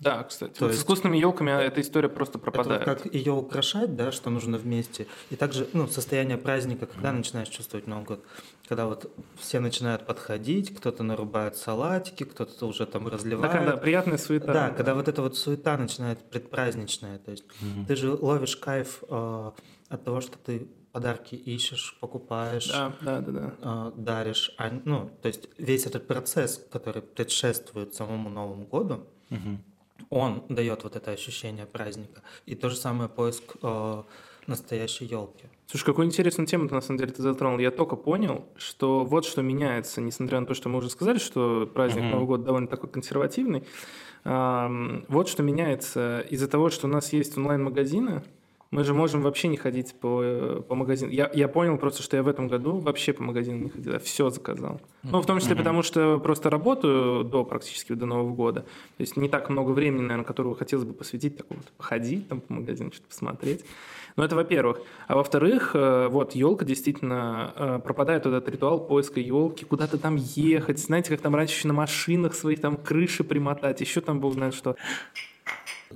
[0.00, 0.52] Да, кстати.
[0.58, 2.84] То Вот С есть- искусственными елками эта история просто Это вот пропадает.
[2.84, 5.06] как ее украшать, да, что нужно вместе.
[5.30, 8.24] И также, ну, состояние праздника, когда начинаешь чувствовать Новый год,
[8.68, 13.66] когда вот все начинают подходить, кто-то нарубает салатики, кто-то уже там разливает.
[13.66, 14.52] Да, приятная суета.
[14.52, 17.44] Да, когда вот эта вот суета начинает предпраздничная, то есть
[17.86, 19.50] ты же ловишь кайф э,
[19.88, 23.54] от того, что ты подарки ищешь, покупаешь, Да, да, да, да.
[23.62, 29.06] э, даришь, а, ну, то есть весь этот процесс, который предшествует самому Новому году,
[30.10, 32.22] он дает вот это ощущение праздника.
[32.46, 34.02] И то же самое поиск э,
[34.46, 35.44] настоящей елки.
[35.66, 37.58] Слушай, какую интересную тему ты на самом деле ты затронул.
[37.58, 41.66] Я только понял, что вот что меняется, несмотря на то, что мы уже сказали, что
[41.66, 43.64] праздник Нового года довольно такой консервативный.
[44.24, 48.22] Ам, Вот что меняется из-за того, что у нас есть онлайн-магазины,
[48.74, 51.12] мы же можем вообще не ходить по, э, по магазинам.
[51.12, 53.98] Я, я понял просто, что я в этом году вообще по магазинам не ходил, я
[54.00, 54.80] все заказал.
[55.04, 58.62] Ну, в том числе потому, что просто работаю до практически до Нового года.
[58.62, 62.40] То есть не так много времени, наверное, которого хотелось бы посвятить такому, вот, походить там
[62.40, 63.64] по магазинам, что-то посмотреть.
[64.16, 64.80] Но это во-первых.
[65.06, 70.16] А во-вторых, э, вот елка действительно э, пропадает вот этот ритуал поиска елки, куда-то там
[70.16, 70.80] ехать.
[70.80, 74.54] Знаете, как там раньше еще на машинах своих там крыши примотать, еще там бог знает
[74.54, 74.74] что.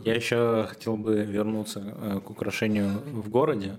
[0.04, 3.78] Я еще хотел бы вернуться э, к украшению в городе.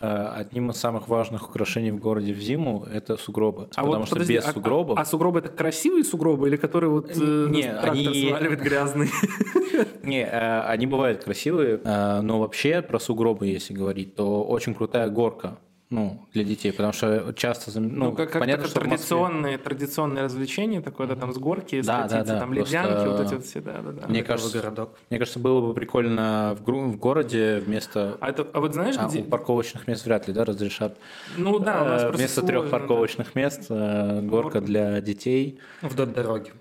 [0.00, 3.68] Э, Одним из самых важных украшений в городе в зиму это сугробы.
[3.74, 7.10] потому что подожди, без а- сугробов А, а сугробы это красивые сугробы или которые вот
[7.10, 9.08] э, Не, трактор они- сваливает грязный?
[10.02, 11.80] Не, э, они бывают красивые,
[12.22, 17.32] но вообще про сугробы, если говорить, то очень крутая горка, ну, для детей, потому что
[17.36, 21.32] часто, ну, Ну, как, как понятно, что в Москве- традиционное, традиционное развлечение, такое, да, там
[21.32, 23.92] с горки Да, да, скатиться, да, там просто, ледянки, вот эти вот все, да, да,
[23.92, 24.06] да.
[24.08, 24.98] Мне кажется, городок.
[25.10, 28.96] мне кажется, было бы прикольно в, гру- в городе вместо А, это, а вот знаешь,
[28.98, 29.22] а, где...
[29.22, 30.96] парковочных мест вряд ли, да, разрешат.
[31.36, 32.70] Ну да, у нас Э, просто вместо сложно, трех да.
[32.70, 35.60] парковочных мест э, горка для детей.
[35.82, 36.52] Вдоль дороги.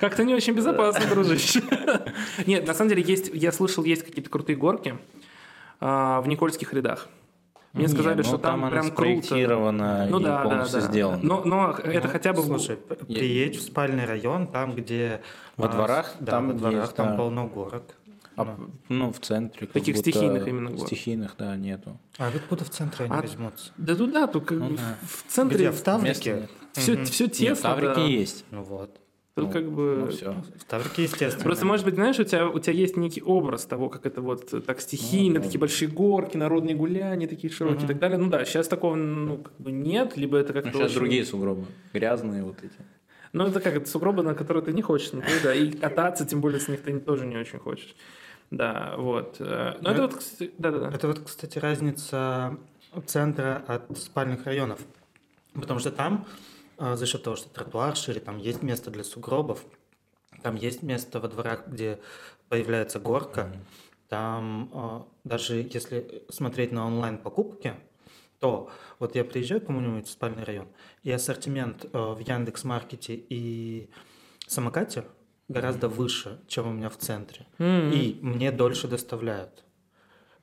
[0.00, 1.60] Как-то не очень безопасно, дружище.
[2.46, 4.96] Нет, на самом деле есть, я слышал, есть какие-то крутые горки
[5.80, 7.08] а, в Никольских рядах.
[7.72, 9.34] Мне Не, сказали, ну, что там, она прям круто.
[9.34, 10.80] Ну и да, да, да.
[10.80, 11.20] сделана.
[11.22, 12.42] Но, но это хотя бы...
[12.42, 15.22] Слушай, п- приедь в спальный район, там, где...
[15.56, 16.14] Во а, дворах?
[16.20, 17.16] Да, Там во дворах, есть, там да.
[17.16, 17.84] полно горок.
[18.36, 18.58] А,
[18.90, 19.66] ну, в центре.
[19.66, 20.86] Таких будто стихийных именно гор.
[20.86, 21.98] Стихийных, да, нету.
[22.18, 23.72] А откуда в центре они А- возьмутся?
[23.78, 24.96] Да туда, только Ну да.
[25.02, 25.70] в центре Где?
[25.70, 26.32] В Таврике?
[26.34, 26.50] нет.
[26.72, 27.56] все, все Нет, тесно.
[27.56, 28.06] в Таврике да.
[28.06, 28.44] есть.
[28.50, 28.98] Ну вот.
[29.34, 29.96] Тут Ну, как бы...
[30.04, 30.32] Ну, все.
[30.58, 31.44] В Таврике, естественно.
[31.44, 34.52] Просто, может быть, знаешь, у тебя, у тебя есть некий образ того, как это вот
[34.52, 38.18] э, так стихийно, Ну, такие большие горки, народные гуляния, такие широкие и так далее.
[38.18, 41.24] Ну да, сейчас такого, ну, как бы нет, либо это как-то Ну, сейчас очень- другие
[41.24, 41.64] сугробы.
[41.94, 42.74] Грязные вот эти.
[43.32, 46.42] Ну, это как, это сугробы, на которые ты не хочешь никуда, да, и кататься, тем
[46.42, 47.94] более, с них ты тоже не очень хочешь.
[48.50, 49.36] Да, вот.
[49.38, 50.90] э, Ну, Ну, это вот, кстати, да-да-да.
[50.94, 52.58] Это вот, кстати, разница
[53.06, 54.80] центра от спальных районов.
[55.54, 56.26] Потому что там,
[56.78, 59.64] за счет того, что тротуар шире, там есть место для сугробов,
[60.42, 62.00] там есть место во дворах, где
[62.48, 63.52] появляется горка.
[64.08, 67.74] Там э, даже если смотреть на онлайн-покупки,
[68.40, 70.68] то вот я приезжаю к кому-нибудь в спальный район,
[71.02, 73.88] и ассортимент э, в Яндекс.Маркете и
[74.46, 75.04] самокате
[75.48, 77.46] гораздо выше, чем у меня в центре.
[77.58, 77.92] М.
[77.92, 79.64] И мне дольше доставляют.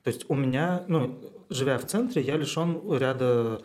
[0.02, 3.60] То есть у меня, ну, живя в центре, я лишен ряда,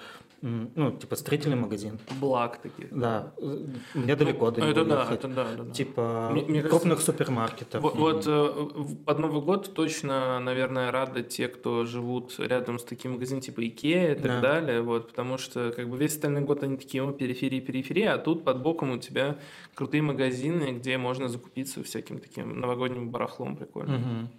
[0.75, 1.97] ну, типа строительный магазин.
[2.21, 2.95] Благ таких.
[2.95, 5.19] Да, э, мне далеко до Ну, него это да, ехать.
[5.19, 5.73] это да, да, да.
[5.73, 7.81] Типа Мне- мне крупных супермаркетов.
[7.81, 13.13] Вот, вот, э, под Новый год точно, наверное, рады те, кто живут рядом с таким
[13.13, 14.41] магазином типа Икея и так Да.
[14.41, 18.17] далее, вот, потому что как бы весь остальной год они такие, о, периферия, периферия, а
[18.19, 19.37] тут под боком у тебя
[19.73, 24.01] крутые магазины, где можно закупиться всяким таким новогодним барахлом прикольным.
[24.01, 24.29] Мгм.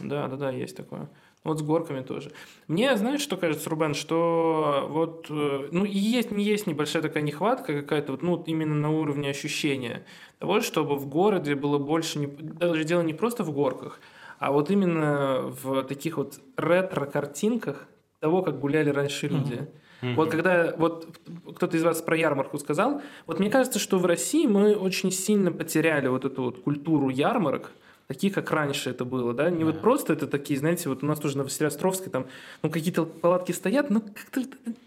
[0.00, 1.08] Да, да, да, есть такое.
[1.44, 2.30] Вот с горками тоже.
[2.68, 7.24] Мне, знаешь, что кажется, Рубен, что вот, э, ну, и есть, не есть небольшая такая
[7.24, 10.04] нехватка какая-то, вот, ну, именно на уровне ощущения
[10.38, 13.98] того, чтобы в городе было больше, не, даже дело не просто в горках,
[14.38, 17.88] а вот именно в таких вот ретро-картинках
[18.20, 19.68] того, как гуляли раньше люди.
[20.16, 21.16] Вот когда вот
[21.56, 25.52] кто-то из вас про ярмарку сказал, вот мне кажется, что в России мы очень сильно
[25.52, 27.70] потеряли вот эту вот культуру ярмарок,
[28.12, 31.18] таких, как раньше это было, да, не вот просто это такие, знаете, вот у нас
[31.18, 32.26] тоже на Василиостровской там,
[32.62, 34.42] ну, какие-то палатки стоят, ну, как-то,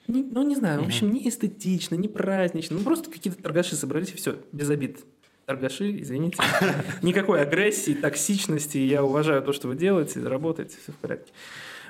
[0.07, 4.17] ну, не знаю, в общем, не эстетично, не празднично, ну, просто какие-то торгаши собрались, и
[4.17, 4.99] все, без обид.
[5.47, 6.37] Торгаши, извините.
[7.01, 11.31] Никакой агрессии, токсичности, я уважаю то, что вы делаете, работаете, все в порядке.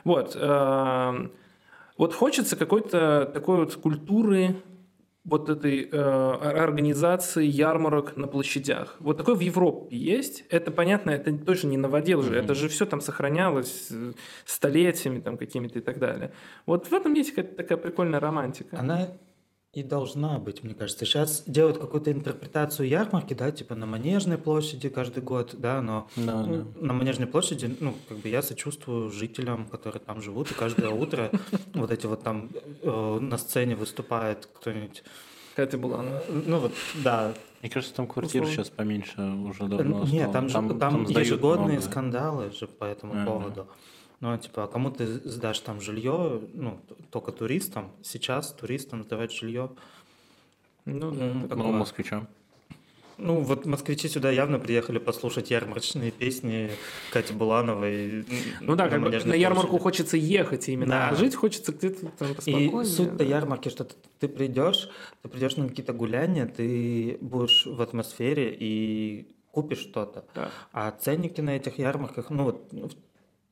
[0.06, 0.38] Вот.
[0.40, 1.32] эм,
[1.98, 4.56] Вот хочется какой-то такой вот культуры,
[5.26, 8.96] вот этой э, организации ярмарок на площадях.
[9.00, 10.44] Вот такой в Европе есть.
[10.50, 12.36] Это понятно, это тоже не новодел же.
[12.36, 14.14] Это же все там сохранялось э,
[14.46, 16.32] столетиями там какими-то и так далее.
[16.68, 18.80] Вот в этом есть какая-то такая прикольная романтика.
[18.80, 19.08] Она
[19.76, 21.06] и должна быть, мне кажется.
[21.06, 26.44] Сейчас делают какую-то интерпретацию ярмарки, да, типа на Манежной площади каждый год, да, но Да,
[26.44, 30.90] ну, на Манежной площади, ну, как бы я сочувствую жителям, которые там живут, и каждое
[30.90, 31.30] утро
[31.74, 32.50] вот эти вот там
[32.84, 35.04] э, на сцене выступает кто-нибудь.
[35.58, 36.04] Катя была.
[36.30, 36.72] Ну вот,
[37.04, 37.34] да.
[37.62, 38.64] Мне кажется, там квартир Условно.
[38.64, 40.34] сейчас поменьше уже давно Нет, стало.
[40.34, 41.82] там, же- там, сдают ежегодные много.
[41.82, 43.68] скандалы же по этому поводу.
[44.22, 46.80] Ну, типа, а кому ты сдашь там жилье, ну,
[47.12, 49.70] только туристам, сейчас туристам сдавать жилье.
[50.86, 51.66] Ну, М, такое.
[51.66, 52.28] Ну, москвичам.
[53.18, 56.70] Ну, вот москвичи сюда явно приехали послушать ярмарочные песни
[57.14, 58.26] Кати Булановой.
[58.60, 59.84] Ну да, как бы на ярмарку площади.
[59.84, 61.10] хочется ехать именно, Да.
[61.10, 62.86] а жить хочется где-то там И поспокойнее.
[62.86, 63.24] суть-то да.
[63.24, 64.90] ярмарки, что ты, ты придешь,
[65.22, 70.26] ты придешь на какие-то гуляния, ты будешь в атмосфере и купишь что-то.
[70.36, 70.50] Да.
[70.74, 72.70] А ценники на этих ярмарках, ну вот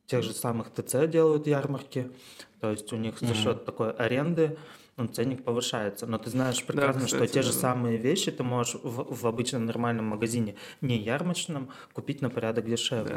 [0.08, 2.12] тех же самых ТЦ делают ярмарки,
[2.60, 4.58] то есть у них за счет такой аренды
[4.98, 6.06] ну, ценник повышается.
[6.06, 7.60] Но ты знаешь прекрасно, что кстати, те же да, да.
[7.62, 13.16] самые вещи ты можешь в, в обычном нормальном магазине, не ярмарочном, купить на порядок дешевле.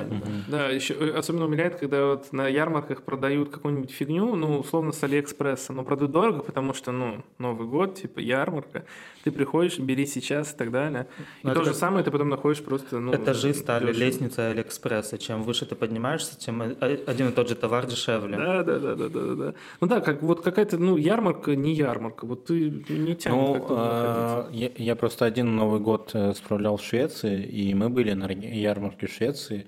[0.49, 5.03] Да, еще э, особенно умиляет, когда вот на ярмарках продают какую-нибудь фигню, ну, условно, с
[5.05, 8.85] Алиэкспресса, но продают дорого, потому что, ну, Новый год, типа, ярмарка,
[9.25, 11.07] ты приходишь, бери сейчас и так далее.
[11.43, 13.15] И Ну, то это же как- самое ты потом находишь просто, ну...
[13.15, 14.01] Этажи стали дешево.
[14.05, 15.19] лестницей Алиэкспресса.
[15.19, 18.37] Чем выше ты поднимаешься, тем один и тот же товар дешевле.
[18.37, 19.55] Да, да, да, да, да, да, да.
[19.81, 22.26] Ну да, как вот какая-то, ну, ярмарка, не ярмарка.
[22.26, 26.83] Вот ты не тянет Ну, э, я, я просто один Новый год э, справлял в
[26.85, 29.66] Швеции, и мы были на ярмарке в Швеции.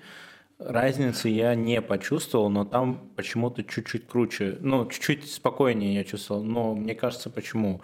[0.57, 6.43] Разницы я не почувствовал, но там почему-то чуть-чуть круче, ну, чуть-чуть спокойнее я чувствовал.
[6.43, 7.81] Но мне кажется, почему?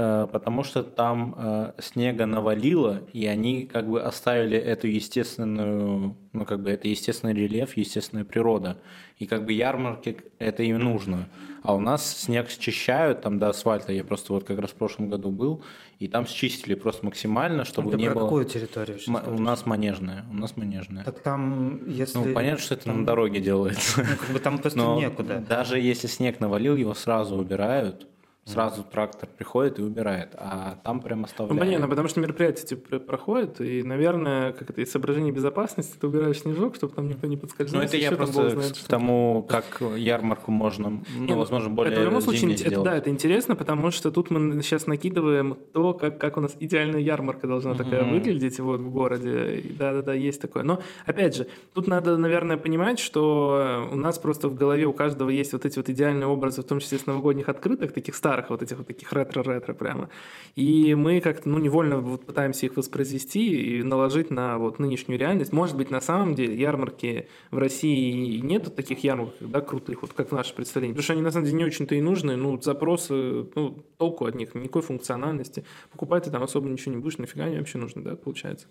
[0.00, 6.44] Э, Потому что там э, снега навалило, и они как бы оставили эту естественную, ну,
[6.44, 8.78] как бы это естественный рельеф, естественная природа.
[9.18, 11.28] И как бы ярмарке это им нужно.
[11.62, 13.92] А у нас снег счищают там до асфальта.
[13.92, 15.62] Я просто вот как раз в прошлом году был,
[15.98, 18.22] и там счистили просто максимально, чтобы Ты не про было...
[18.24, 21.02] какую территорию М- У нас манежная, у нас манежная.
[21.02, 22.18] Так там, если...
[22.18, 24.00] Ну, понятно, что это на дороге делается.
[24.08, 25.44] Ну, как бы там просто Но некуда.
[25.48, 28.06] даже если снег навалил, его сразу убирают,
[28.48, 31.60] Сразу трактор приходит и убирает, а там прям Ну, оставляет.
[31.60, 36.40] понятно, потому что мероприятие типа, проходит, и, наверное, как это из соображений безопасности, ты убираешь
[36.40, 37.82] снежок, чтобы там никто не подскользнулся.
[37.82, 41.92] Ну, это я просто знает к тому, как ярмарку можно, ну, Не, ну, возможно, более
[41.92, 42.84] это в любом случае, это, сделать.
[42.84, 47.00] да, это интересно, потому что тут мы сейчас накидываем то, как, как у нас идеальная
[47.00, 48.14] ярмарка должна такая Мгм.
[48.14, 49.62] выглядеть вот в городе.
[49.78, 50.62] Да-да-да, есть такое.
[50.62, 55.28] Но, опять же, тут надо, наверное, понимать, что у нас просто в голове у каждого
[55.30, 58.62] есть вот эти вот идеальные образы, в том числе с новогодних открыток, таких старых, вот
[58.62, 60.08] этих вот таких ретро-ретро прямо.
[60.56, 65.52] И мы как-то, ну, невольно вот пытаемся их воспроизвести и наложить на вот нынешнюю реальность.
[65.52, 70.30] Может быть, на самом деле ярмарки в России нету таких ярмарок, да, крутых, вот как
[70.30, 70.94] в наше представление.
[70.94, 72.36] Потому что они, на самом деле, не очень-то и нужны.
[72.36, 75.64] Ну, запросы, ну, толку от них, никакой функциональности.
[75.90, 78.66] Покупать ты там особо ничего не будешь, нафига они вообще нужны, да, получается.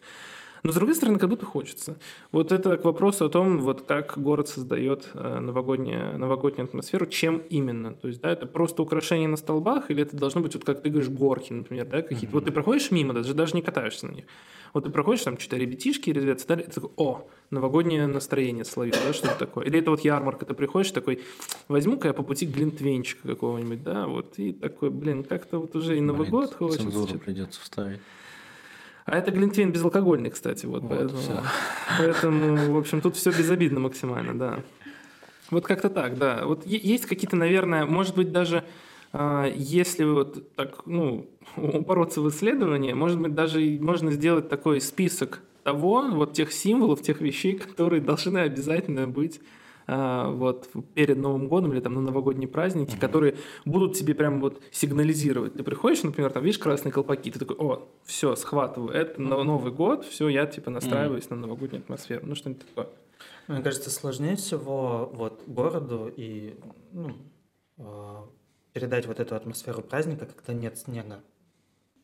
[0.64, 1.98] Но, с другой стороны, как будто хочется.
[2.32, 7.38] Вот это к вопросу о том, вот как город создает э, новогоднюю, новогоднюю атмосферу, чем
[7.50, 7.94] именно.
[7.94, 10.90] То есть, да, это просто украшения на столбах, или это должно быть, вот как ты
[10.90, 12.34] говоришь, горки, например, да, какие-то.
[12.34, 14.26] Вот ты проходишь мимо, даже, даже не катаешься на них.
[14.74, 18.94] Вот ты проходишь, там что-то ребятишки резвятся, да, и ты такой, о, новогоднее настроение словил,
[19.06, 19.66] да, что-то такое.
[19.66, 21.24] Или это вот ярмарка, ты приходишь такой,
[21.68, 26.02] возьму-ка я по пути глинтвейнчика какого-нибудь, да, вот, и такой, блин, как-то вот уже и
[26.02, 26.84] Новый Блин, год хочется.
[26.84, 28.00] Цензуру придется вставить.
[29.08, 31.42] А это глинтвейн безалкогольный, кстати, вот, Вот, поэтому, всё.
[31.98, 34.60] поэтому, в общем, тут все безобидно максимально, да.
[35.50, 36.42] Вот как-то так, да.
[36.44, 38.66] Вот есть какие-то, наверное, может быть, даже
[39.14, 45.42] а, если вот так, ну, упороться в исследование, может быть, даже можно сделать такой список
[45.64, 49.40] того, вот тех символов, тех вещей, которые должны обязательно быть
[49.88, 55.54] вот перед Новым годом или там на новогодние праздники, которые будут тебе прям вот сигнализировать.
[55.54, 59.72] Ты приходишь, например, там видишь красные колпаки, ты такой, о, все, схватываю, это но- Новый
[59.72, 62.90] год, все, я типа настраиваюсь на новогоднюю атмосферу, ну что-нибудь такое.
[63.48, 66.60] Мне кажется, сложнее всего вот городу и
[66.92, 67.14] ну,
[67.78, 68.16] э,
[68.74, 71.22] передать вот эту атмосферу праздника, когда нет снега.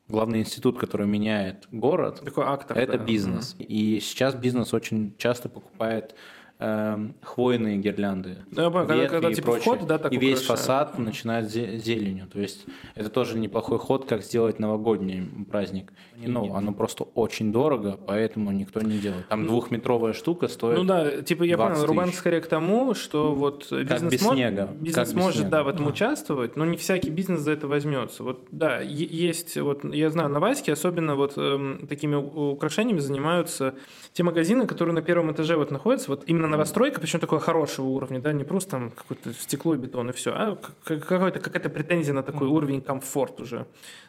[0.08, 2.78] Главный институт, который меняет город, Такой актор.
[2.78, 3.04] это да.
[3.04, 3.56] бизнес.
[3.60, 6.16] И сейчас бизнес очень часто покупает
[6.64, 8.38] эм, хвойные гирлянды.
[8.52, 9.76] Ну, когда- ветви когда, и типа, прочее.
[9.76, 12.28] вход, да, И весь фасад начинает зе- зеленью.
[12.32, 15.92] То есть это тоже неплохой ход, как сделать новогодний праздник.
[16.26, 19.28] Ну, оно просто очень дорого, поэтому никто не делает.
[19.28, 20.78] Там двухметровая штука стоит.
[20.78, 24.34] Ну да, типа я 20 понял, Рубан скорее к тому, что вот бизнес, без мо-
[24.34, 25.52] снега, бизнес как без может, снега.
[25.52, 28.24] да, в этом участвовать, но не всякий бизнес за это возьмется.
[28.24, 33.74] Вот, да, есть, вот я знаю, на Ваське особенно вот эм, такими украшениями занимаются
[34.14, 38.20] те магазины, которые на первом этаже вот находятся, вот именно новостройка, причем такого хорошего уровня,
[38.20, 42.14] да, не просто там какое-то стекло и бетон и все, а к- какой-то, какая-то претензия
[42.14, 43.66] на такой уровень комфорт уже.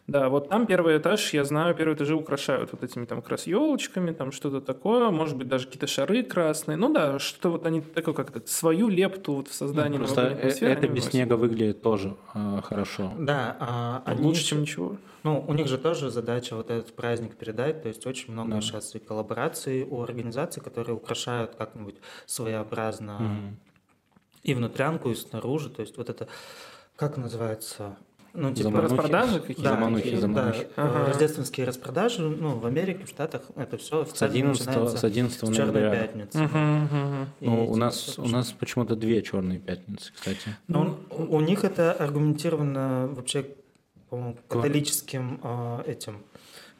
[0.07, 3.47] Да, вот там первый этаж, я знаю, первые этажи украшают вот этими там как раз
[3.47, 6.77] елочками, там что-то такое, может быть, даже какие-то шары красные.
[6.77, 10.73] Ну да, что вот они такое как-то свою лепту вот в создании Просто э- атмосферы
[10.73, 13.13] это без снега выглядит тоже э, хорошо.
[13.19, 14.97] Да, а они Лучше, чем ничего.
[15.25, 18.61] Ну, у них же тоже задача вот этот праздник передать, то есть очень много Да.
[18.61, 23.57] сейчас и коллабораций у организаций, которые украшают как-нибудь своеобразно Мгм.
[24.43, 26.29] и внутрянку, и снаружи, то есть вот это,
[26.97, 27.97] как называется?
[28.37, 28.93] Ну, типа Заманухи.
[28.97, 29.63] распродажи какие-то?
[29.63, 30.69] Да, Заманухи, заманухи.
[30.77, 31.07] да, Ага.
[31.07, 35.73] рождественские распродажи, ну, в Америке, в Штатах это все С 11, с 11 с черной
[35.83, 36.03] ноября.
[36.07, 36.39] пятницы.
[36.43, 37.29] Мгм.
[37.41, 40.57] И Ну, у типа нас, у нас почему-то две черные пятницы, кстати.
[40.67, 43.47] Ну, у у них это аргументировано вообще,
[44.49, 46.23] католическим а, этим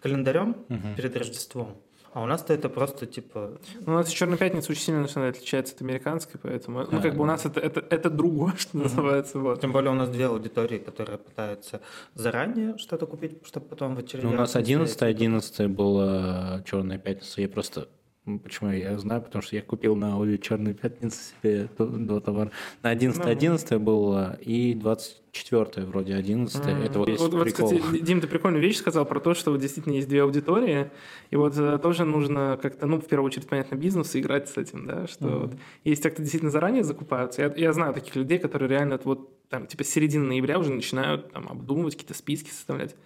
[0.01, 0.95] календарем Мгм.
[0.97, 1.77] перед Рождеством.
[2.13, 3.59] А у нас-то это просто типа...
[3.87, 7.17] Ну, У нас Черная пятница очень сильно начинает отличается от американской, поэтому, ну, А, как
[7.17, 9.61] бы у нас это, это, это другое, что называется, вот.
[9.61, 11.81] Тем более у нас две аудитории, которые пытаются
[12.15, 14.31] заранее что-то купить, чтобы потом в очередях...
[14.31, 15.17] Ну, у нас не 11 стоять.
[15.17, 17.41] 11 была черная пятница.
[17.41, 17.87] Я просто ну,
[18.25, 19.21] Почему я знаю?
[19.21, 22.51] Потому что я купил на Аudi Черную пятницу себе до товара.
[22.83, 23.31] На 11 Ну.
[23.31, 26.83] 11 было и 24 вроде 11 М.
[26.83, 29.93] Это вот вот, вот, кстати, Дим, ты прикольную вещь сказал про то, что вот действительно
[29.93, 30.91] есть две аудитории,
[31.31, 34.87] и вот э, тоже нужно как-то, ну, в первую очередь, понятно, бизнесу играть с этим,
[34.87, 35.39] да, что Мгм.
[35.41, 37.43] вот есть те, кто действительно заранее закупаются.
[37.43, 41.31] Я, я знаю таких людей, которые реально вот там, типа, с середины ноября уже начинают
[41.31, 42.97] там обдумывать, какие-то списки составлять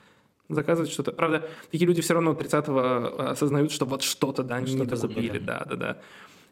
[0.48, 1.12] заказывать что-то.
[1.12, 5.38] Правда, такие люди все равно 30-го осознают, что вот что-то, да, они Что-то забыли.
[5.38, 5.98] да, да, да.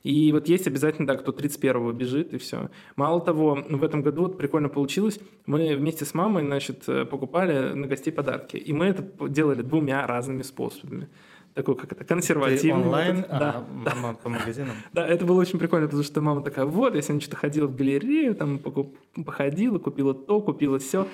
[0.03, 2.71] И вот есть обязательно, да, кто 31-го бежит, и все.
[2.95, 5.19] Мало того, в этом году вот прикольно получилось.
[5.47, 8.57] Мы вместе с мамой, значит, э, покупали на гостей подарки.
[8.57, 11.09] И мы это делали двумя разными способами.
[11.55, 12.83] Такой, как это, Ты консервативный.
[12.85, 14.77] онлайн, вот это- а мама по магазинам.
[14.93, 17.75] да, это было очень прикольно, потому что мама такая, вот, я сегодня что-то ходила в
[17.75, 18.61] галерею, там
[19.25, 21.09] походила, купила то, купила все.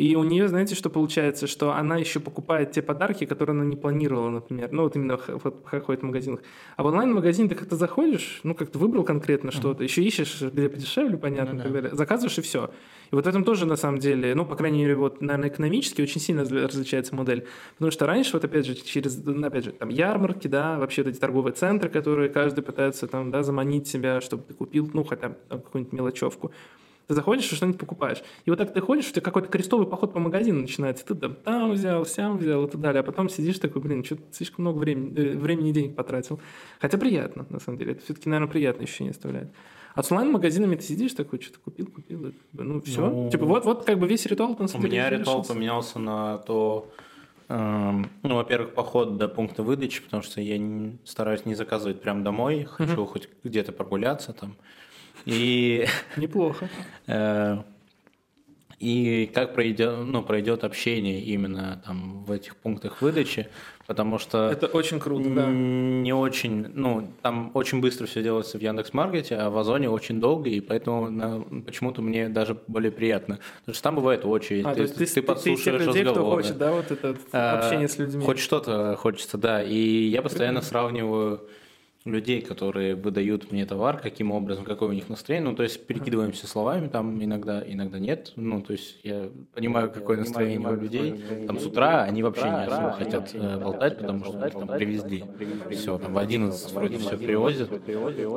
[0.00, 3.76] И у нее, знаете, что получается, что она еще покупает те подарки, которые она не
[3.76, 4.72] планировала, например.
[4.72, 6.40] Ну, вот именно в, в, в магазинах.
[6.78, 11.18] А в онлайн-магазин ты как-то заходишь, ну, как-то выбрал конкретно что-то, еще ищешь, где подешевле,
[11.18, 11.94] понятно, ну, и так далее.
[11.94, 12.70] Заказываешь и все.
[13.10, 16.00] И вот в этом тоже, на самом деле, ну, по крайней мере, вот, наверное, экономически
[16.00, 17.46] очень сильно различается модель.
[17.74, 21.10] Потому что раньше, вот опять же, через, ну, опять же, там, ярмарки, да, вообще вот
[21.10, 25.28] эти торговые центры, которые каждый пытается там, да, заманить себя, чтобы ты купил, ну, хотя
[25.28, 26.52] бы какую-нибудь мелочевку.
[27.10, 28.22] Ты заходишь и что-нибудь покупаешь.
[28.44, 31.04] И вот так ты ходишь, у тебя какой-то крестовый поход по магазину начинается.
[31.04, 33.00] Ты там, там взял, сям взял и так далее.
[33.00, 36.38] А потом сидишь такой, блин, что-то слишком много времени, э, времени и денег потратил.
[36.78, 37.94] Хотя приятно, на самом деле.
[37.94, 39.50] Это все-таки, наверное, приятное ощущение оставляет.
[39.96, 43.10] А с онлайн-магазинами ты сидишь такой, что-то купил, купил, ну все.
[43.10, 45.52] Ну, типа вот, вот как бы весь ритуал на самом У меня ритуал решился.
[45.52, 46.88] поменялся на то,
[47.48, 52.22] эм, ну, во-первых, поход до пункта выдачи, потому что я не, стараюсь не заказывать прямо
[52.22, 53.06] домой, хочу uh-huh.
[53.06, 54.54] хоть где-то прогуляться там.
[55.26, 55.86] И...
[56.16, 56.68] Неплохо.
[57.06, 57.62] Э,
[58.80, 63.46] и как пройдет, ну, пройдет общение именно там в этих пунктах выдачи,
[63.86, 64.48] потому что...
[64.50, 65.46] Это очень круто, да.
[65.46, 70.48] Не очень, ну, там очень быстро все делается в Яндекс.Маркете, а в Озоне очень долго,
[70.48, 73.38] и поэтому на, почему-то мне даже более приятно.
[73.60, 76.42] Потому что там бывает очередь, а, ты, ты, ты, ты подслушиваешь ты людей, разговоры.
[76.42, 78.24] кто хочет, да, вот это а, общение с людьми.
[78.24, 79.62] Хоть что-то хочется, да.
[79.62, 81.46] И я постоянно сравниваю
[82.04, 85.50] людей, которые выдают мне товар, каким образом, какое у них настроение.
[85.50, 88.32] Ну, то есть перекидываемся словами там иногда, иногда нет.
[88.36, 91.22] Ну, то есть я понимаю, какое настроение у людей.
[91.46, 95.24] Там с утра они вообще не особо хотят э, болтать, потому что там привезли.
[95.70, 97.70] Все, там в 11 вроде все привозят.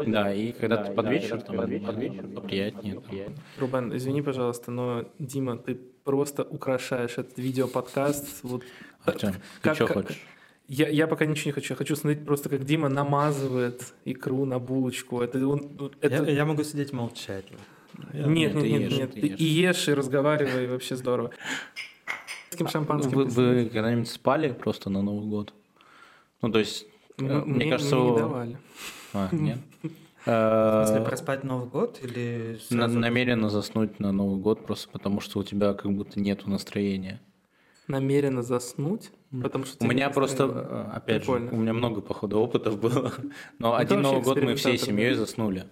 [0.07, 3.01] Да, и когда ты под вечер, там под вечер, поприятнее.
[3.57, 8.43] Рубен, извини, пожалуйста, но Дима, ты просто украшаешь этот видео-подкаст.
[8.43, 8.63] Вот,
[9.05, 10.21] Артем, ты что хочешь?
[10.67, 11.73] Я, я пока ничего не хочу.
[11.73, 15.21] Я хочу смотреть просто, как Дима намазывает икру на булочку.
[15.21, 16.23] Это, он, это...
[16.23, 17.45] Я, я могу сидеть молчать.
[18.13, 19.13] Я, нет, нет, нет, ешь, нет.
[19.13, 21.31] Ты, ты и ешь, и разговаривай, вообще здорово.
[22.49, 23.11] С кем шампанским?
[23.11, 25.53] Вы, вы когда-нибудь спали просто на Новый год?
[26.41, 26.87] Ну, то есть,
[27.17, 27.95] ну, мне, мне кажется...
[27.95, 28.57] Мне не давали.
[29.13, 29.57] А, нет?
[30.25, 32.57] В смысле, проспать Новый год или...
[32.69, 37.19] Намеренно заснуть на Новый год просто потому, что у тебя как будто нету настроения
[37.87, 39.11] намеренно заснуть,
[39.41, 39.83] потому что...
[39.83, 41.49] У меня просто, э, опять Прикольно.
[41.49, 43.13] же, у меня много, походу, опытов было,
[43.59, 45.65] но Это один Новый год мы всей семьей заснули.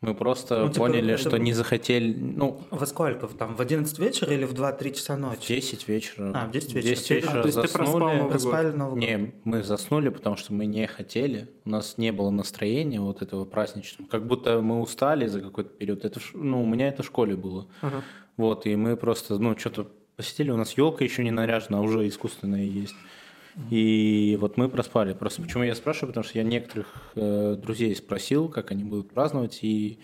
[0.00, 1.28] Мы просто ну, типа, поняли, это...
[1.28, 2.14] что не захотели...
[2.14, 3.26] Ну, Во сколько?
[3.26, 5.40] Там в 11 вечера или в 2-3 часа ночи?
[5.40, 6.32] В 10 вечера.
[6.36, 6.90] А, в 10 вечера.
[6.90, 7.66] 10 вечера а, то есть заснули.
[7.66, 9.00] ты проспал Новый Проспали Новый год?
[9.00, 11.48] Не, мы заснули, потому что мы не хотели.
[11.64, 14.08] У нас не было настроения вот этого праздничного.
[14.08, 16.04] Как будто мы устали за какой-то период.
[16.04, 17.66] Это, ну, у меня это в школе было.
[17.80, 18.04] Ага.
[18.36, 22.06] Вот, и мы просто, ну, что-то посетили, у нас елка еще не наряжена, а уже
[22.08, 22.96] искусственная есть.
[23.70, 25.14] И вот мы проспали.
[25.14, 29.60] Просто почему я спрашиваю, потому что я некоторых э, друзей спросил, как они будут праздновать,
[29.62, 30.00] и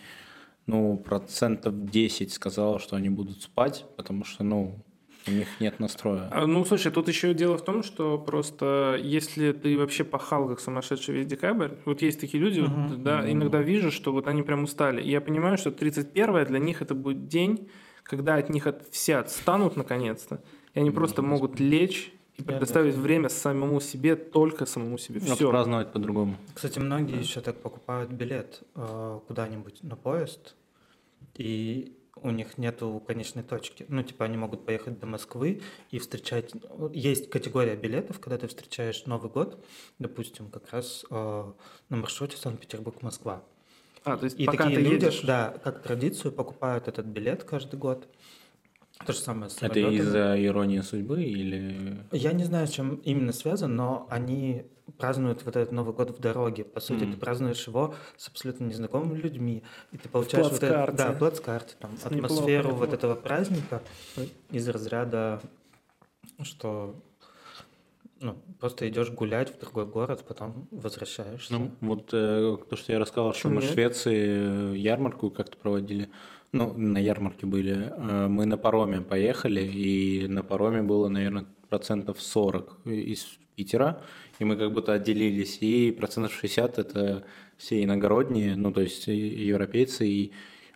[0.67, 4.79] ну, процентов 10 сказал, что они будут спать, потому что, ну,
[5.27, 6.29] у них нет настроя.
[6.31, 10.61] А, ну, слушай, тут еще дело в том, что просто если ты вообще пахал как
[10.61, 12.89] сумасшедший весь декабрь, вот есть такие люди, uh-huh.
[12.89, 13.33] вот, да, uh-huh.
[13.33, 15.03] иногда вижу, что вот они прям устали.
[15.03, 17.69] И я понимаю, что 31 для них это будет день,
[18.05, 20.41] когда от них от, все отстанут наконец-то,
[20.75, 25.21] и они просто могут лечь и предоставить время самому себе, только самому себе.
[25.21, 25.51] Все.
[25.51, 26.37] праздновать по-другому.
[26.53, 30.55] Кстати, многие еще так покупают билет э, куда-нибудь на поезд,
[31.37, 33.87] и у них нету конечной точки.
[33.89, 36.53] Ну, типа, они могут поехать до Москвы и встречать...
[36.93, 39.65] Есть категория билетов, когда ты встречаешь Новый год,
[39.99, 41.53] допустим, как раз э,
[41.89, 43.43] на маршруте Санкт-Петербург-Москва.
[44.05, 45.23] А, то есть и пока такие ты люди, едешь...
[45.23, 48.07] да, как традицию, покупают этот билет каждый год.
[49.05, 51.99] То же самое с Это из-за иронии судьбы или...
[52.13, 54.67] Я не знаю, с чем именно связано, но они
[54.99, 56.65] празднуют вот этот Новый год в дороге.
[56.65, 57.13] По сути, mm.
[57.13, 59.63] ты празднуешь его с абсолютно незнакомыми людьми.
[59.93, 63.83] И ты получаешь вот это, да, плацкарте, там, атмосферу неплохо, вот этого праздника
[64.51, 65.41] из разряда,
[66.43, 66.95] что
[68.21, 71.53] ну, просто идешь гулять в другой город, потом возвращаешься.
[71.53, 76.09] Ну, вот э, то, что я рассказал, что мы в Швеции э, ярмарку как-то проводили.
[76.53, 77.93] Ну, на ярмарке были.
[77.97, 84.03] Э, мы на пароме поехали, и на пароме было, наверное, процентов 40 из Питера,
[84.39, 87.25] и мы как будто отделились, и процентов 60 это
[87.57, 90.33] все иногородние, ну, то есть европейцы, и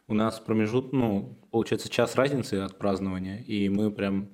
[0.07, 4.29] у нас промежут, ну, получается, час разницы от празднования, и мы прям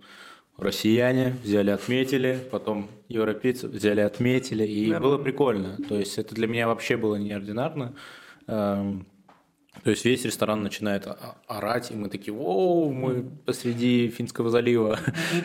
[0.58, 5.00] россияне взяли, отметили, потом европейцы взяли, отметили, и Наверное.
[5.00, 5.76] было прикольно.
[5.88, 7.94] То есть это для меня вообще было неординарно.
[8.46, 9.06] Эм,
[9.82, 11.06] то есть весь ресторан начинает
[11.48, 14.98] орать, и мы такие, о, мы посреди Финского залива.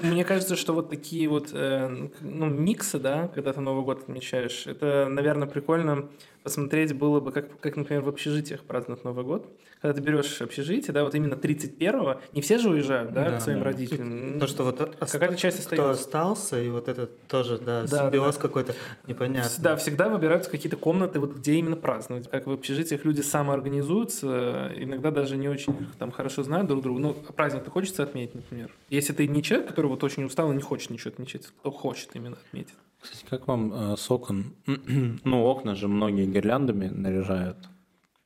[0.04, 4.68] Мне кажется, что вот такие вот э, ну, миксы, да, когда ты Новый год отмечаешь,
[4.68, 6.08] это, наверное, прикольно
[6.44, 9.48] посмотреть было бы, как, как например, в общежитиях празднуют Новый год,
[9.82, 13.42] когда ты берешь общежитие, да, вот именно 31-го, не все же уезжают, да, Да, к
[13.42, 13.66] своим да.
[13.66, 14.40] родителям.
[14.40, 15.92] То, что вот Какая-то часть кто остается.
[15.92, 18.42] остался, и вот это тоже, да, Да, симбиоз да.
[18.42, 18.76] какой-то
[19.08, 19.64] непонятный.
[19.64, 22.30] Да, всегда выбираются какие-то комнаты, вот где именно праздновать.
[22.30, 27.00] Как в общежитиях люди самоорганизуются, иногда даже не очень там хорошо знают друг друга.
[27.00, 28.72] Ну, а праздник-то хочется отметить, например.
[28.90, 32.10] Если ты не человек, который вот очень устал и не хочет ничего отмечать, кто хочет
[32.16, 32.74] именно отметить.
[33.02, 34.54] Кстати, как вам э, с окон?
[35.24, 37.58] ну, окна же многие гирляндами наряжают.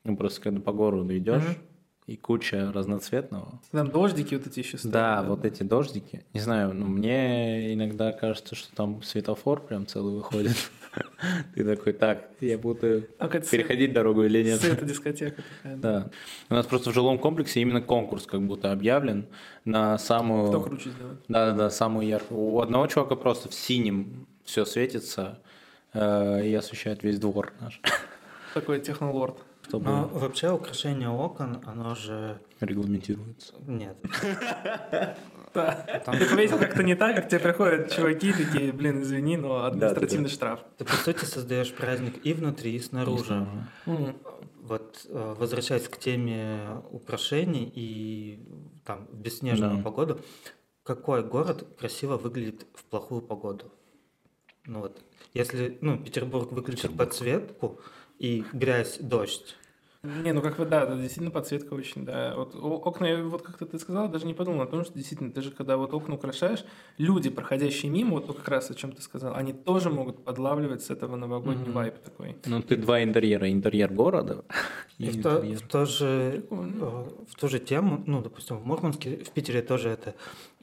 [0.04, 1.56] Ну, просто когда по городу идешь, Мгм.
[2.08, 3.62] и куча разноцветного.
[3.72, 4.94] Там дождики вот эти еще стоят.
[4.94, 6.26] Да, вот эти дождики.
[6.34, 10.58] Не знаю, но мне иногда кажется, что там светофор прям целый выходит.
[11.56, 14.60] Ты такой, так, я буду А переходить дорогу или нет?
[14.60, 15.78] Светодискотека такая.
[15.78, 16.00] да.
[16.02, 16.10] Да.
[16.50, 19.26] У нас просто в жилом комплексе именно конкурс как будто объявлен
[19.64, 20.50] на самую...
[20.50, 21.20] Кто круче сделает?
[21.30, 22.40] Да-да-да, самую яркую.
[22.42, 25.40] У одного чувака просто в синем все светится
[25.94, 27.80] э, и освещает весь двор наш.
[28.54, 29.38] Такой технолорд.
[29.74, 32.40] Чтобы Но вообще украшение окон, оно же...
[32.60, 33.56] регламентируется.
[33.66, 33.98] Нет.
[35.52, 36.04] Да.
[36.06, 40.60] Ты повесил как-то не так, как тебе приходят чуваки такие, блин, извини, но административный штраф.
[40.78, 43.48] Ты, по сути, создаешь праздник и внутри, и снаружи.
[44.62, 48.48] Вот, э, возвращаясь к теме украшений и
[48.86, 49.84] там в бесснежную Да.
[49.84, 50.22] погоду,
[50.84, 53.72] какой город красиво выглядит в плохую погоду?
[54.66, 55.02] Ну вот,
[55.34, 57.80] если, ну, Петербург выключит подсветку
[58.20, 59.56] и грязь, дождь,
[60.04, 62.34] Не, ну как бы да, да, действительно подсветка очень, да.
[62.36, 65.42] Вот окна, я вот как-то ты сказал, даже не подумал о том, что действительно, ты
[65.42, 66.66] же когда вот окна украшаешь,
[66.98, 70.84] люди, проходящие мимо, вот то как раз о чем ты сказал, они тоже могут подлавливать
[70.84, 71.72] с этого новогодний Мгм.
[71.74, 72.36] вайп такой.
[72.46, 73.50] Ну, ты два интерьера.
[73.50, 74.44] Интерьер города
[74.98, 75.58] и И в, то- интерьер.
[75.60, 79.88] в то же, э, в ту же тему, ну, допустим, в Мурманске, в Питере тоже
[79.90, 80.16] это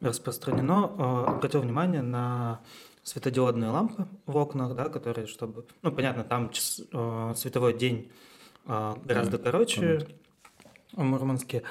[0.03, 0.91] распространено.
[0.99, 2.61] Э, Обратил внимание на
[3.05, 5.65] светодиодные лампы в окнах, да, которые, чтобы...
[5.81, 8.11] Ну, понятно, там час- э, световой день
[8.71, 10.07] э, гораздо короче
[10.93, 11.63] в Мурманске.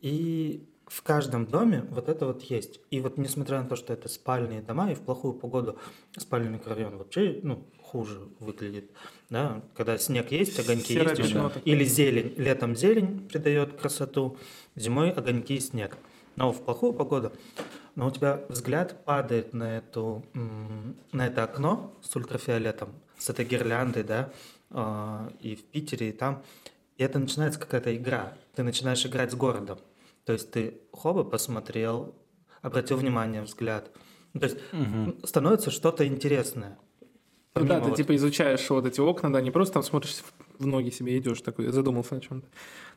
[0.00, 2.80] И в каждом доме вот это вот есть.
[2.90, 5.78] И вот несмотря на то, что это спальные дома, и в плохую погоду
[6.16, 8.90] спальный микрорайон вообще ну, хуже выглядит.
[9.28, 9.62] Да?
[9.74, 11.34] Когда снег есть, огоньки Серое есть.
[11.34, 11.52] уже.
[11.64, 12.34] Или зелень.
[12.36, 14.36] Летом зелень придает красоту,
[14.76, 15.96] зимой огоньки и снег.
[16.36, 17.32] Но в плохую погоду,
[17.94, 20.22] но у тебя взгляд падает на, эту,
[21.12, 24.32] на это окно с ультрафиолетом, с этой гирляндой, да, а,
[24.70, 26.42] и в Питере, и там.
[26.96, 28.32] И это начинается какая-то игра.
[28.54, 29.78] Ты начинаешь играть с городом.
[30.24, 32.14] То есть ты хоба посмотрел,
[32.62, 33.90] обратил внимание, взгляд.
[34.32, 34.58] Ну, то есть
[35.24, 36.78] становится что-то интересное.
[37.54, 40.16] Ну да, ты вот- типа изучаешь вот эти окна, да, не просто там смотришь
[40.58, 42.46] в- ноги себе идешь такой, задумался о чем-то.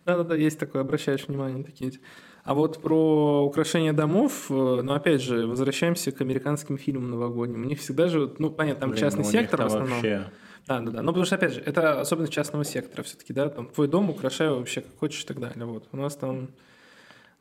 [0.05, 1.91] Да-да-да, есть такое, обращаешь внимание на такие.
[1.91, 1.99] эти.
[2.43, 7.61] А вот про украшение домов, э, ну опять же, возвращаемся к американским фильмам новогодним.
[7.61, 9.91] У них всегда же, ну понятно, там Блин, частный ну, сектор в основном.
[9.91, 10.25] вообще-
[10.69, 11.01] Да, да, да.
[11.01, 14.49] Ну, потому что, опять же, это особенность частного сектора все-таки, да, там твой дом украшай
[14.49, 15.65] вообще как хочешь и так далее.
[15.65, 15.87] Вот.
[15.91, 16.49] У нас там,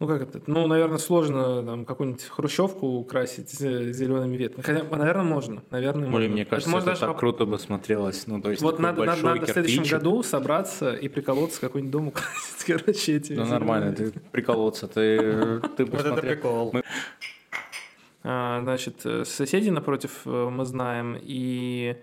[0.01, 4.64] ну, как это, ну, наверное, сложно там какую-нибудь хрущевку украсить зелеными ветками.
[4.64, 6.18] Хотя, наверное, можно, наверное, можно.
[6.20, 8.26] Блин, мне кажется, можно это даже так круто бы смотрелось.
[8.26, 12.09] Ну, то есть вот надо, надо, надо в следующем году собраться и приколоться, какой-нибудь дом
[12.09, 16.33] украсить, короче, эти Ну, нормально, ты приколоться, ты, ты Вот это посмотрел.
[16.33, 16.72] прикол.
[18.24, 21.97] А, Значит, э, соседей напротив э, мы знаем, и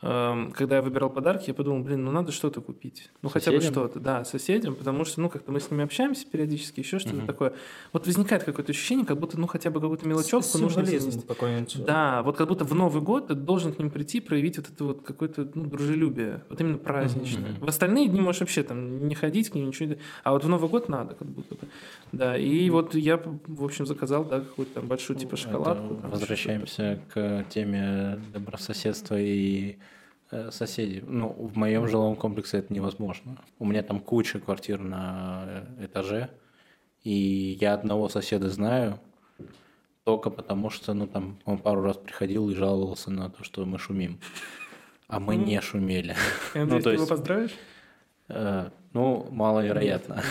[0.00, 3.10] когда я выбирал подарки, я подумал, блин, ну надо что-то купить.
[3.22, 3.74] Ну хотя бы Соседям?
[3.74, 7.52] что-то, да, соседям, потому что, ну, как-то мы с ними общаемся периодически, еще что-то такое.
[7.92, 11.26] Вот возникает какое-то ощущение, как будто, ну, хотя бы какую-то мелочевку нужно занести.
[11.86, 14.84] Да, вот как будто в Новый год ты должен к ним прийти, проявить вот это
[14.84, 17.54] вот какое-то ну, дружелюбие, вот именно праздничное.
[17.60, 20.48] В остальные дни можешь вообще там не ходить к ним, ничего, не- а вот в
[20.48, 21.60] Новый год надо как будто бы.
[22.12, 25.94] Да, и вот я, в общем, заказал, да, какую-то там большую типа Это шоколадку.
[25.96, 29.76] там Возвращаемся к теме добрососедства и
[30.50, 31.02] соседей.
[31.06, 33.36] Ну, в моем жилом комплексе это невозможно.
[33.58, 35.44] У меня там куча квартир на
[35.78, 36.30] э, этаже,
[37.02, 38.98] и я одного соседа знаю
[40.04, 43.78] только потому, что, ну, там, он пару раз приходил и жаловался на то, что мы
[43.78, 44.18] шумим.
[45.08, 46.14] А мы не шумели.
[46.54, 47.54] Ну, то ты его есть- поздравишь?
[48.28, 50.22] Э, Ну, маловероятно.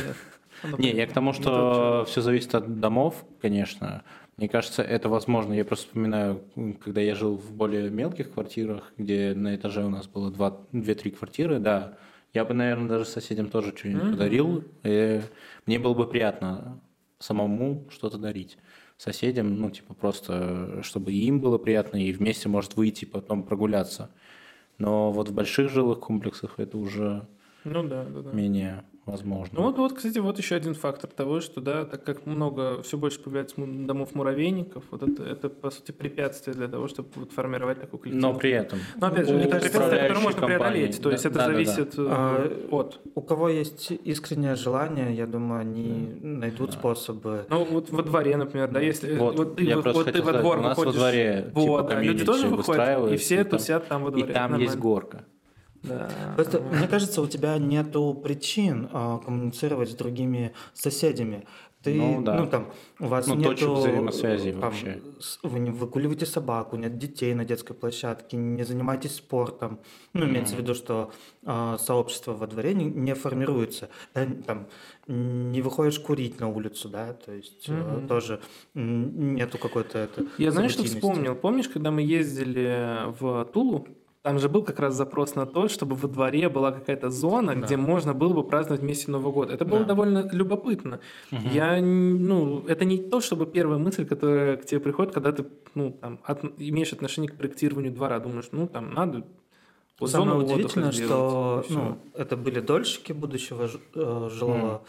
[0.63, 0.79] Нет.
[0.79, 4.03] Не, я к тому, Ну, что все зависит от домов, конечно.
[4.39, 5.51] Мне кажется, это возможно.
[5.51, 6.41] Я просто вспоминаю,
[6.81, 11.11] когда я жил в более мелких квартирах, где на этаже у нас было два- две-три
[11.11, 11.97] квартиры, да,
[12.33, 14.11] я бы, наверное, даже соседям тоже что-нибудь Мгм.
[14.11, 14.63] подарил.
[14.83, 15.21] И
[15.65, 16.79] мне было бы приятно
[17.17, 18.57] самому что-то дарить.
[18.95, 24.09] Соседям, ну, типа, просто, чтобы им было приятно, и вместе, может, выйти, потом прогуляться.
[24.77, 27.27] Но вот в больших жилых комплексах это уже
[27.65, 28.31] Ну да, да, да.
[28.31, 29.49] менее возможно.
[29.59, 32.97] Ну вот, вот, кстати, вот еще один фактор того, что, да, так как много, все
[32.97, 37.79] больше появляется домов муравейников, вот это, это по сути, препятствие для того, чтобы вот формировать
[37.81, 38.21] такой коллектив.
[38.21, 38.79] Но при этом...
[38.99, 41.37] Но, опять же, у это препятствие, которое можно управляющей преодолеть, компании- то есть да, это
[41.37, 41.53] да, да, да.
[41.53, 42.99] зависит э, А, от...
[43.15, 47.45] У кого есть искреннее желание, я думаю, они найдут способы.
[47.49, 50.19] Ну, вот во дворе, например, да, если Вот, вот ты, я во- просто вот ты
[50.19, 53.17] во сказать, двор у нас во выходишь, дворе, вот, типа, да, люди тоже выходят, и
[53.17, 54.33] все и там- тусят там во И дворе.
[54.33, 55.25] там есть горка.
[55.83, 56.09] Да.
[56.35, 61.45] Просто, мне кажется, у тебя нету причин а, коммуницировать с другими соседями.
[61.81, 62.45] Ты, Ну, ну, да.
[62.47, 63.51] там, у вас Ну, нету...
[63.51, 65.01] точек взаимосвязи там, вообще.
[65.43, 69.79] Вы не выгуливаете собаку, нет детей на детской площадке, не занимаетесь спортом.
[70.11, 71.13] Ну, имеется в виду, что
[71.45, 73.87] а, сообщество во дворе не, не формируется.
[74.13, 74.67] Э, Там,
[75.07, 78.07] не выходишь курить на улицу, да, то есть э, Мгм.
[78.09, 78.41] тоже
[78.73, 80.09] нету какой-то...
[80.37, 81.33] Я знаешь, что вспомнил?
[81.33, 83.87] Помнишь, когда мы ездили в Тулу?
[84.21, 87.61] Там же был как раз запрос на то, чтобы во дворе была какая-то зона, Да.
[87.61, 89.49] где можно было бы праздновать вместе Новый год.
[89.49, 89.85] Это было Да.
[89.85, 90.99] довольно любопытно.
[91.31, 95.45] Я, н- ну, это не то, чтобы первая мысль, которая к тебе приходит, когда ты,
[95.73, 99.23] ну, там, от- имеешь отношение к проектированию двора, думаешь, ну, там надо
[100.01, 104.81] вот Самое удивительное, что ну, это были дольщики будущего э, жилого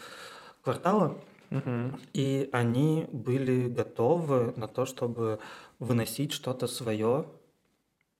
[0.61, 1.17] квартала,
[1.49, 1.97] Мгм.
[2.13, 5.39] и они были готовы на то, чтобы
[5.79, 7.25] выносить что-то свое,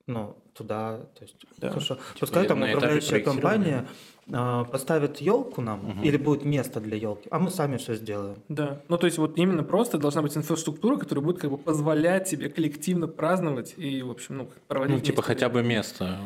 [0.08, 1.70] ну, туда, то есть, Да.
[1.70, 3.88] хорошо, пускай там управляющая компания
[4.34, 8.38] а, поставит елку нам, или будет место для елки, а мы сами все сделаем.
[8.50, 8.82] Да.
[8.88, 12.50] Ну, то есть, вот именно просто должна быть инфраструктура, которая будет как бы позволять тебе
[12.50, 16.18] коллективно праздновать и, в общем, ну, проводить Ну, типа хотя бы место,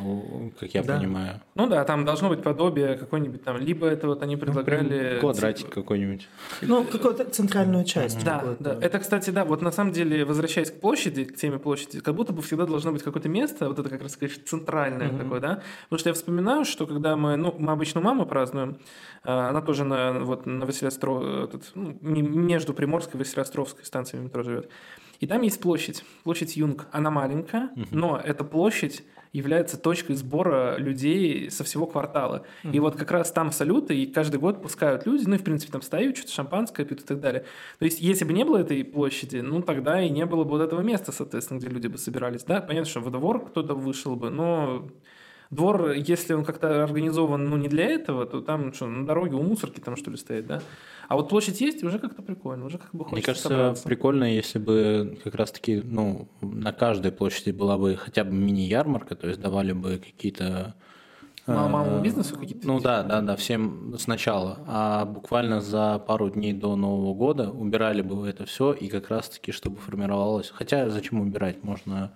[0.59, 0.97] как я Да.
[0.97, 1.41] понимаю.
[1.55, 5.19] Ну да, там должно быть подобие какой-нибудь там, либо это вот они предлагали...
[5.19, 6.27] Квадратик типа- какой-нибудь.
[6.61, 8.23] Ну, какую-то центральную часть.
[8.23, 8.77] Да, да.
[8.81, 12.33] Это, кстати, да, вот на самом деле, возвращаясь к площади, к теме площади, как будто
[12.33, 15.17] бы всегда должно быть какое-то место, вот это как раз, конечно, центральное Мгм.
[15.19, 15.61] такое, да.
[15.89, 18.77] Потому что я вспоминаю, что когда мы, ну, мы обычно у мамы празднуем,
[19.23, 24.43] а, она тоже на, вот, на Василиостро, этот, ну, между Приморской и Василиостровской станциями метро
[24.43, 24.69] живет.
[25.19, 26.87] И там есть площадь, площадь Юнг.
[26.91, 29.03] Она маленькая, но эта площадь
[29.35, 32.45] является точкой сбора людей со всего квартала.
[32.63, 35.73] И вот как раз там салюты, и каждый год пускают люди, ну и в принципе
[35.73, 37.43] там стоят, что-то шампанское пьют и так далее.
[37.77, 40.61] То есть если бы не было этой площади, ну тогда и не было бы вот
[40.61, 42.43] этого места, соответственно, где люди бы собирались.
[42.43, 44.87] Да, понятно, что во двор кто-то вышел бы, но
[45.49, 49.43] двор, если он как-то организован, ну не для этого, то там что, на дороге у
[49.43, 50.61] мусорки там что ли стоять, да?
[51.07, 53.83] А вот площадь есть, уже как-то прикольно, уже как бы хочется Мне кажется, собраться.
[53.83, 59.27] прикольно, если бы как раз-таки, ну, на каждой площади была бы хотя бы мини-ярмарка, то
[59.27, 60.75] есть давали бы какие-то...
[61.47, 64.59] э, Мал- малому бизнесу какие-то Ну да, да, да, всем сначала.
[64.67, 69.51] А буквально за пару дней до Нового года убирали бы это все, и как раз-таки,
[69.51, 70.51] чтобы формировалось...
[70.53, 71.63] Хотя зачем убирать?
[71.63, 72.11] Можно...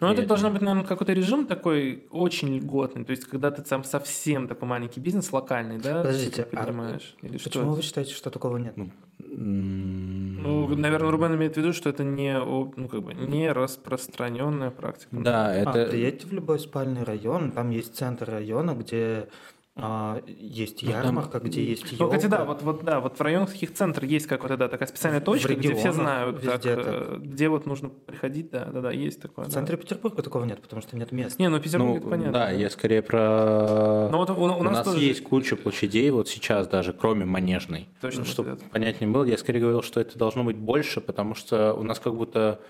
[0.00, 3.04] Ну, это должен быть, наверное, какой-то режим такой очень льготный.
[3.04, 7.16] То есть, когда ты там совсем такой маленький бизнес, локальный, да, Подождите, ты а понимаешь?
[7.22, 7.50] Или что?
[7.50, 8.76] Почему вы считаете, что такого нет?
[8.78, 8.92] М,
[9.34, 15.08] Ну, наверное, Рубен имеет в виду, что это не, ну, как бы, не распространенная практика.
[15.12, 15.86] Да, А, это...
[15.90, 19.28] приедьте в любой спальный район, там есть центр района, где
[19.74, 22.16] а, есть Ну, там- ярмарка, где есть Ну, елка.
[22.16, 25.22] кстати, да, вот, вот, да, вот в районах таких центров есть какая-то, да, такая специальная
[25.22, 28.90] точка, где все регионах знают, как, везде э, где вот нужно приходить, да, да, да,
[28.92, 29.46] есть такое.
[29.46, 29.54] В да.
[29.54, 31.38] центре Петербурга такого нет, потому что нет мест.
[31.38, 32.32] Не, ну, Петербург, Ну, это понятно.
[32.32, 34.08] да, я скорее про...
[34.10, 37.24] Но вот у, у У нас, нас тоже есть куча площадей вот сейчас даже, кроме
[37.24, 37.88] Манежной.
[38.02, 38.68] Точно, Чтобы вот это.
[38.68, 42.14] понятнее было, я скорее говорил, что это должно быть больше, потому что у нас как
[42.14, 42.60] будто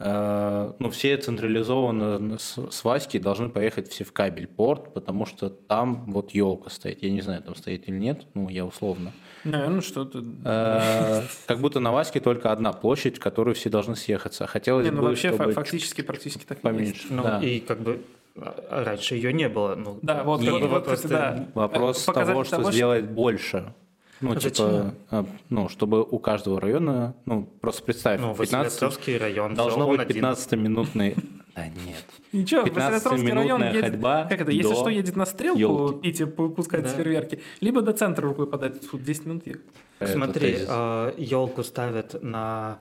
[0.00, 6.04] ну, все централизованно с, с Васьки должны поехать все в кабель порт, потому что там
[6.12, 7.02] вот елка стоит.
[7.02, 9.12] Я не знаю, там стоит или нет, ну, я условно.
[9.44, 10.22] Наверное, что-то...
[10.44, 14.46] Э, Как будто на Ваське только одна площадь, в которую все должны съехаться.
[14.46, 17.06] Хотелось Не, ну, бы, вообще, чтобы фактически, практически так и поменьше.
[17.10, 17.42] Ну, Да.
[17.42, 18.02] и как бы
[18.36, 19.74] а, раньше ее не было.
[19.74, 21.48] Ну, Да, вот, бы вот, вопрос кстати, да.
[21.54, 23.74] Вопрос Показатель того, что того, сделать больше.
[24.20, 24.94] Ну, А типа, зачем?
[25.10, 29.54] а, ну, чтобы у каждого района, ну, просто представь, Ну, 15 Василиостровский район.
[29.54, 30.24] должно быть один.
[30.24, 31.14] 15-минутный...
[31.54, 32.04] Да нет.
[32.32, 36.02] Ничего, Василиостровский район 15-минутная едет, ходьба как это, если что, едет на стрелку, ёлки.
[36.02, 36.88] пить и пу- пускать Да.
[36.90, 39.62] фейерверки, либо до центра рукой подать, фу, 10 минут ехать.
[40.04, 40.68] Смотри, тезис.
[41.16, 42.78] елку ставят на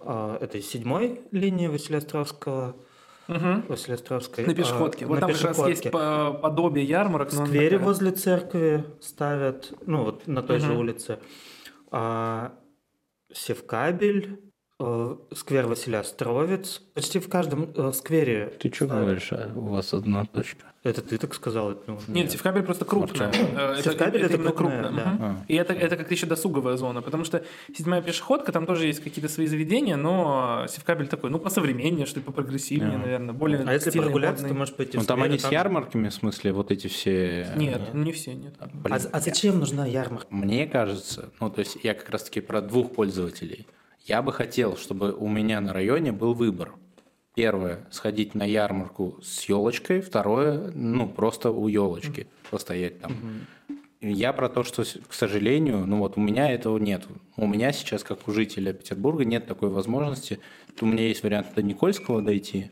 [0.00, 2.74] а, этой седьмой линии Василиостровского.
[3.28, 4.44] Василиостровской.
[4.46, 5.06] На а, пешеходке.
[5.06, 5.90] Вот на там как раз есть пешеходке.
[5.90, 7.28] по- подобие ярмарок.
[7.30, 7.84] В сквере такая.
[7.86, 10.78] возле церкви ставят, ну вот на той же Мгм.
[10.78, 11.18] улице.
[11.90, 12.52] А,
[13.32, 14.40] Севкабель
[15.34, 16.82] сквер Василия Островец.
[16.94, 18.52] Почти в каждом э, сквере.
[18.60, 19.32] Ты что говоришь?
[19.32, 20.66] а У вас одна точка.
[20.82, 21.72] Это ты так сказал?
[21.72, 23.32] это, ну, Нет, Севкабель просто крупная.
[23.32, 25.04] Э, Это, Севкабель это именно крупная, крупная.
[25.04, 25.16] да.
[25.20, 25.44] А.
[25.48, 27.42] И это, это как еще досуговая зона, потому что
[27.74, 32.24] седьмая пешеходка, там тоже есть какие-то свои заведения, но Севкабель такой, ну, посовременнее, что ли,
[32.26, 32.98] попрогрессивнее, Ага.
[32.98, 34.48] наверное, более А если прогуляться, модный.
[34.50, 36.86] ты можешь пойти Ну в там сквер, они и с ярмарками, в смысле, вот эти
[36.86, 37.48] все...
[37.56, 38.54] Нет, не все, нет.
[38.74, 38.94] Блин.
[38.94, 40.26] А, а зачем нужна ярмарка?
[40.30, 43.66] Мне кажется, ну то есть я как раз таки про двух пользователей.
[44.06, 46.74] Я бы хотел, чтобы у меня на районе был выбор.
[47.34, 50.00] Первое, сходить на ярмарку с елочкой.
[50.00, 53.12] Второе, ну просто у елочки постоять там.
[54.00, 57.04] И Я про то, что, к сожалению, ну вот у меня этого нет.
[57.36, 60.38] У меня сейчас, как у жителя Петербурга, нет такой возможности.
[60.80, 62.70] У меня есть вариант до Никольского дойти,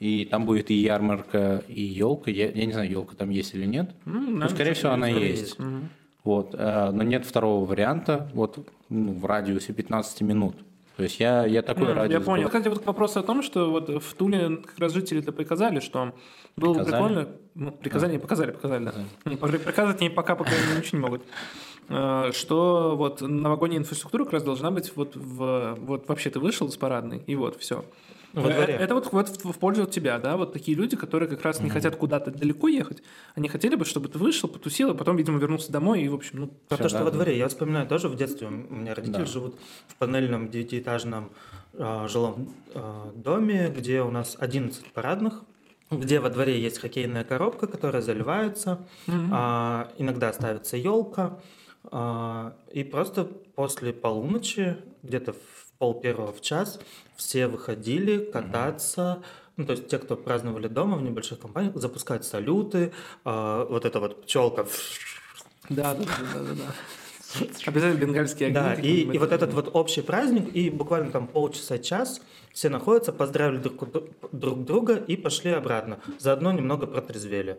[0.00, 2.32] и там будет и ярмарка, и елка.
[2.32, 3.90] Я, я не знаю, елка там есть или нет.
[4.06, 5.40] Ну, Ну, скорее всего, она есть.
[5.40, 5.58] есть.
[5.60, 5.88] Мгм.
[6.24, 10.56] Вот, э, но нет второго варианта вот, ну, в радиусе 15 минут.
[10.96, 12.20] То есть я, я такой М, радиус.
[12.20, 12.42] Я понял.
[12.44, 12.50] был.
[12.50, 16.14] Кстати, вот к вопросу о том, что вот в Туле как раз жители-то приказали, что
[16.56, 17.28] было бы прикольно...
[17.56, 19.36] Ну, приказали, не показали, показали, да.
[19.36, 21.22] Приказать они пока пока ничего не могут.
[21.88, 25.76] Э, Что вот новогодняя инфраструктура как раз должна быть вот в...
[25.80, 27.84] Вот вообще ты вышел с парадной, и вот, все.
[28.34, 28.74] Ну, во дворе.
[28.74, 31.70] Это вот, вот в в пользу тебя, да, вот такие люди, которые как раз не
[31.70, 33.02] хотят куда-то далеко ехать,
[33.34, 36.40] они хотели бы, чтобы ты вышел, потусил, а потом, видимо, вернулся домой и, в общем,
[36.40, 37.04] ну, Про то, что да.
[37.04, 37.38] во дворе.
[37.38, 38.48] Я вспоминаю тоже в детстве.
[38.48, 39.26] У меня родители Да.
[39.26, 39.54] живут
[39.86, 41.30] в панельном девятиэтажном
[41.74, 45.42] э, жилом э, доме, где у нас 11 парадных,
[45.90, 48.80] где во дворе есть хоккейная коробка, которая заливается,
[49.30, 51.38] а, иногда ставится елка,
[51.84, 53.24] а, и просто
[53.54, 56.80] после полуночи, где-то в пол первого в час,
[57.14, 59.22] все выходили кататься.
[59.58, 62.90] Ну, то есть те, кто праздновали дома в небольших компаниях, запускать салюты,
[63.22, 64.66] а, вот эта вот пчелка
[65.68, 67.48] да, да, да, да, да.
[67.66, 68.54] Обязательно бенгальские огни.
[68.54, 72.22] Да, и, и вот этот вот общий праздник, и буквально там полчаса-час
[72.54, 73.74] все находятся, поздравили друг,
[74.32, 75.98] друг друга и пошли обратно.
[76.18, 77.56] Заодно немного протрезвели.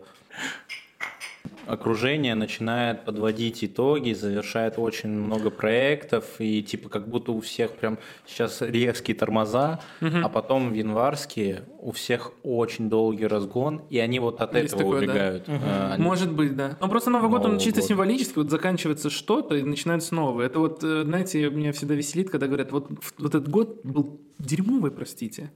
[1.66, 7.98] Окружение начинает подводить итоги, завершает очень много проектов, и типа как будто у всех прям
[8.26, 14.40] сейчас резкие тормоза, а потом в январские у всех очень долгий разгон, и они вот
[14.40, 15.12] от Есть этого такое, да.
[15.12, 15.44] убегают.
[15.48, 16.76] А, они- Может быть, да.
[16.80, 17.88] Но просто Новый год, он Нового чисто года.
[17.88, 20.46] символически, вот заканчивается что-то и начинается новое.
[20.46, 22.88] Это вот, э, знаете, меня всегда веселит, когда говорят, вот,
[23.18, 25.50] вот этот год был дерьмовый, простите.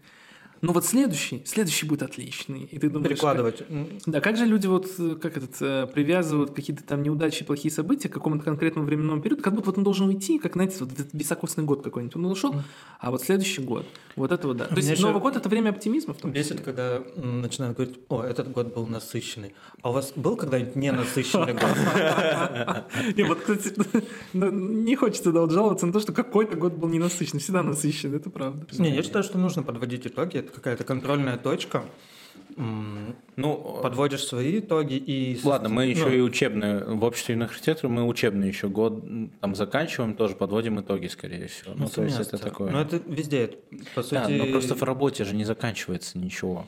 [0.63, 2.69] Но вот следующий, следующий будет отличный.
[2.71, 3.63] И ты думаешь, Перекладывать.
[3.71, 7.45] М, как- да, как же люди вот, э, как этот, э, привязывают какие-то там неудачи,
[7.45, 10.77] плохие события к какому-то конкретному временному периоду, как будто вот он должен уйти, как, знаете,
[10.81, 12.15] вот этот високосный год какой-нибудь.
[12.17, 12.55] Он ушел,
[12.99, 13.87] а вот следующий год,
[14.17, 14.67] вот это вот, да.
[14.67, 16.57] То есть Мне Новый год– это время оптимизма в том числе.
[16.57, 19.55] Бесит, когда начинают говорить, о, этот год был насыщенный.
[19.83, 21.63] А у вас был когда-нибудь ненасыщенный год?
[23.17, 23.73] Не, вот, кстати,
[24.35, 27.41] ну, не хочется да, вот жаловаться на то, что какой-то год был ненасыщенный.
[27.41, 28.67] Всегда насыщенный, это правда.
[28.79, 30.50] Не, я считаю, что нужно подводить итоги.
[30.55, 31.85] Какая-то контрольная точка.
[32.57, 35.39] Ну, Подводишь свои итоги и...
[35.45, 39.03] Ладно, мы еще ну, и учебные, в обществе архитекторов мы учебный еще год
[39.41, 41.75] там заканчиваем, тоже подводим итоги, скорее всего.
[41.77, 42.71] Ну, то есть это такое.
[42.71, 43.59] Ну, это везде.
[43.95, 44.15] По сути...
[44.15, 46.67] Да, но просто в работе же не заканчивается ничего.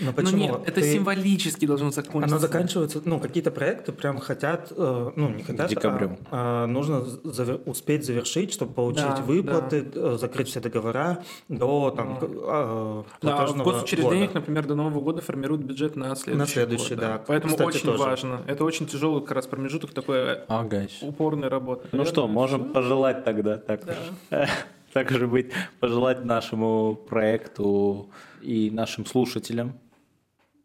[0.00, 0.36] Ну, Ну почему?
[0.38, 2.34] нет, это Ты- символически должно закончиться.
[2.36, 6.18] Оно заканчивается, ну, какие-то проекты прям хотят, э, ну, не хотят, декабрю.
[6.30, 11.90] а, а нужно завер- успеть завершить, чтобы получить Да, выплаты, э, закрыть все договора до
[11.90, 14.40] там, а, Да, в платежного госучреждениях, года.
[14.40, 17.22] например, до Нового года формируют бюджет на следующий, следующий, год, да.
[17.26, 17.98] Поэтому Кстати, очень тоже.
[18.02, 18.40] важно.
[18.46, 20.86] Это очень тяжелый как раз промежуток такой Ага.
[21.02, 21.88] упорной работы.
[21.92, 23.96] Ну что, можем пожелать тогда так, так
[25.10, 28.10] же быть, пожелать нашему проекту
[28.40, 29.78] и нашим слушателям,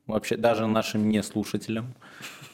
[0.08, 1.94] вообще даже нашим не слушателям,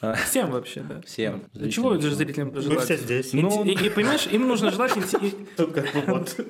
[0.26, 1.02] Всем вообще, да.
[1.06, 1.44] всем.
[1.54, 2.18] Для чего же зрителям.
[2.18, 2.84] зрителям Мы пожелать?
[2.86, 3.34] все здесь.
[3.34, 4.94] Ну, И, и, понимаешь, им нужно желать
[6.08, 6.36] вот.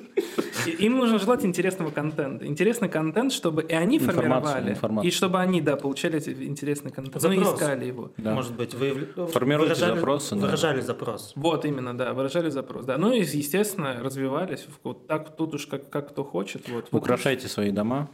[0.78, 2.46] Им нужно желать интересного контента.
[2.46, 5.08] Интересный контент, чтобы и они Информацию, формировали, информацию.
[5.10, 7.14] и чтобы они, да, получали эти интересный контент.
[7.14, 7.54] Ну Запрос.
[7.54, 8.12] искали его.
[8.18, 8.34] Да.
[8.34, 10.40] Может быть, выявля- Формируйте выражали- запросы, да.
[10.42, 11.32] Выражали запрос.
[11.34, 12.84] Вот именно, да, выражали запрос.
[12.84, 12.98] Да.
[12.98, 14.66] Ну и, естественно, развивались.
[14.84, 16.68] Вот так тут уж как, как кто хочет.
[16.68, 16.88] Вот.
[16.90, 18.08] Вот Украшайте свои дома,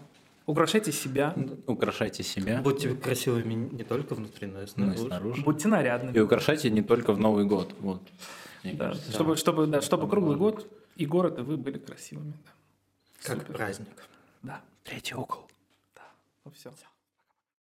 [0.47, 1.35] Украшайте себя,
[1.67, 5.07] украшайте себя Будьте красивыми не только внутри, но и ну и снаружи.
[5.07, 5.43] снаружи.
[5.43, 6.17] будьте нарядными.
[6.17, 7.75] И украшайте не только в Новый год.
[7.81, 8.01] Вот.
[8.63, 9.11] Мне Да, кажется.
[9.13, 12.33] чтобы, чтобы, да, чтобы круглый год и город, и вы были красивыми.
[12.45, 12.53] Да.
[13.25, 13.55] Как Супер.
[13.57, 13.89] праздник.
[14.43, 15.49] Да, Третий угол.
[16.45, 16.71] ну все.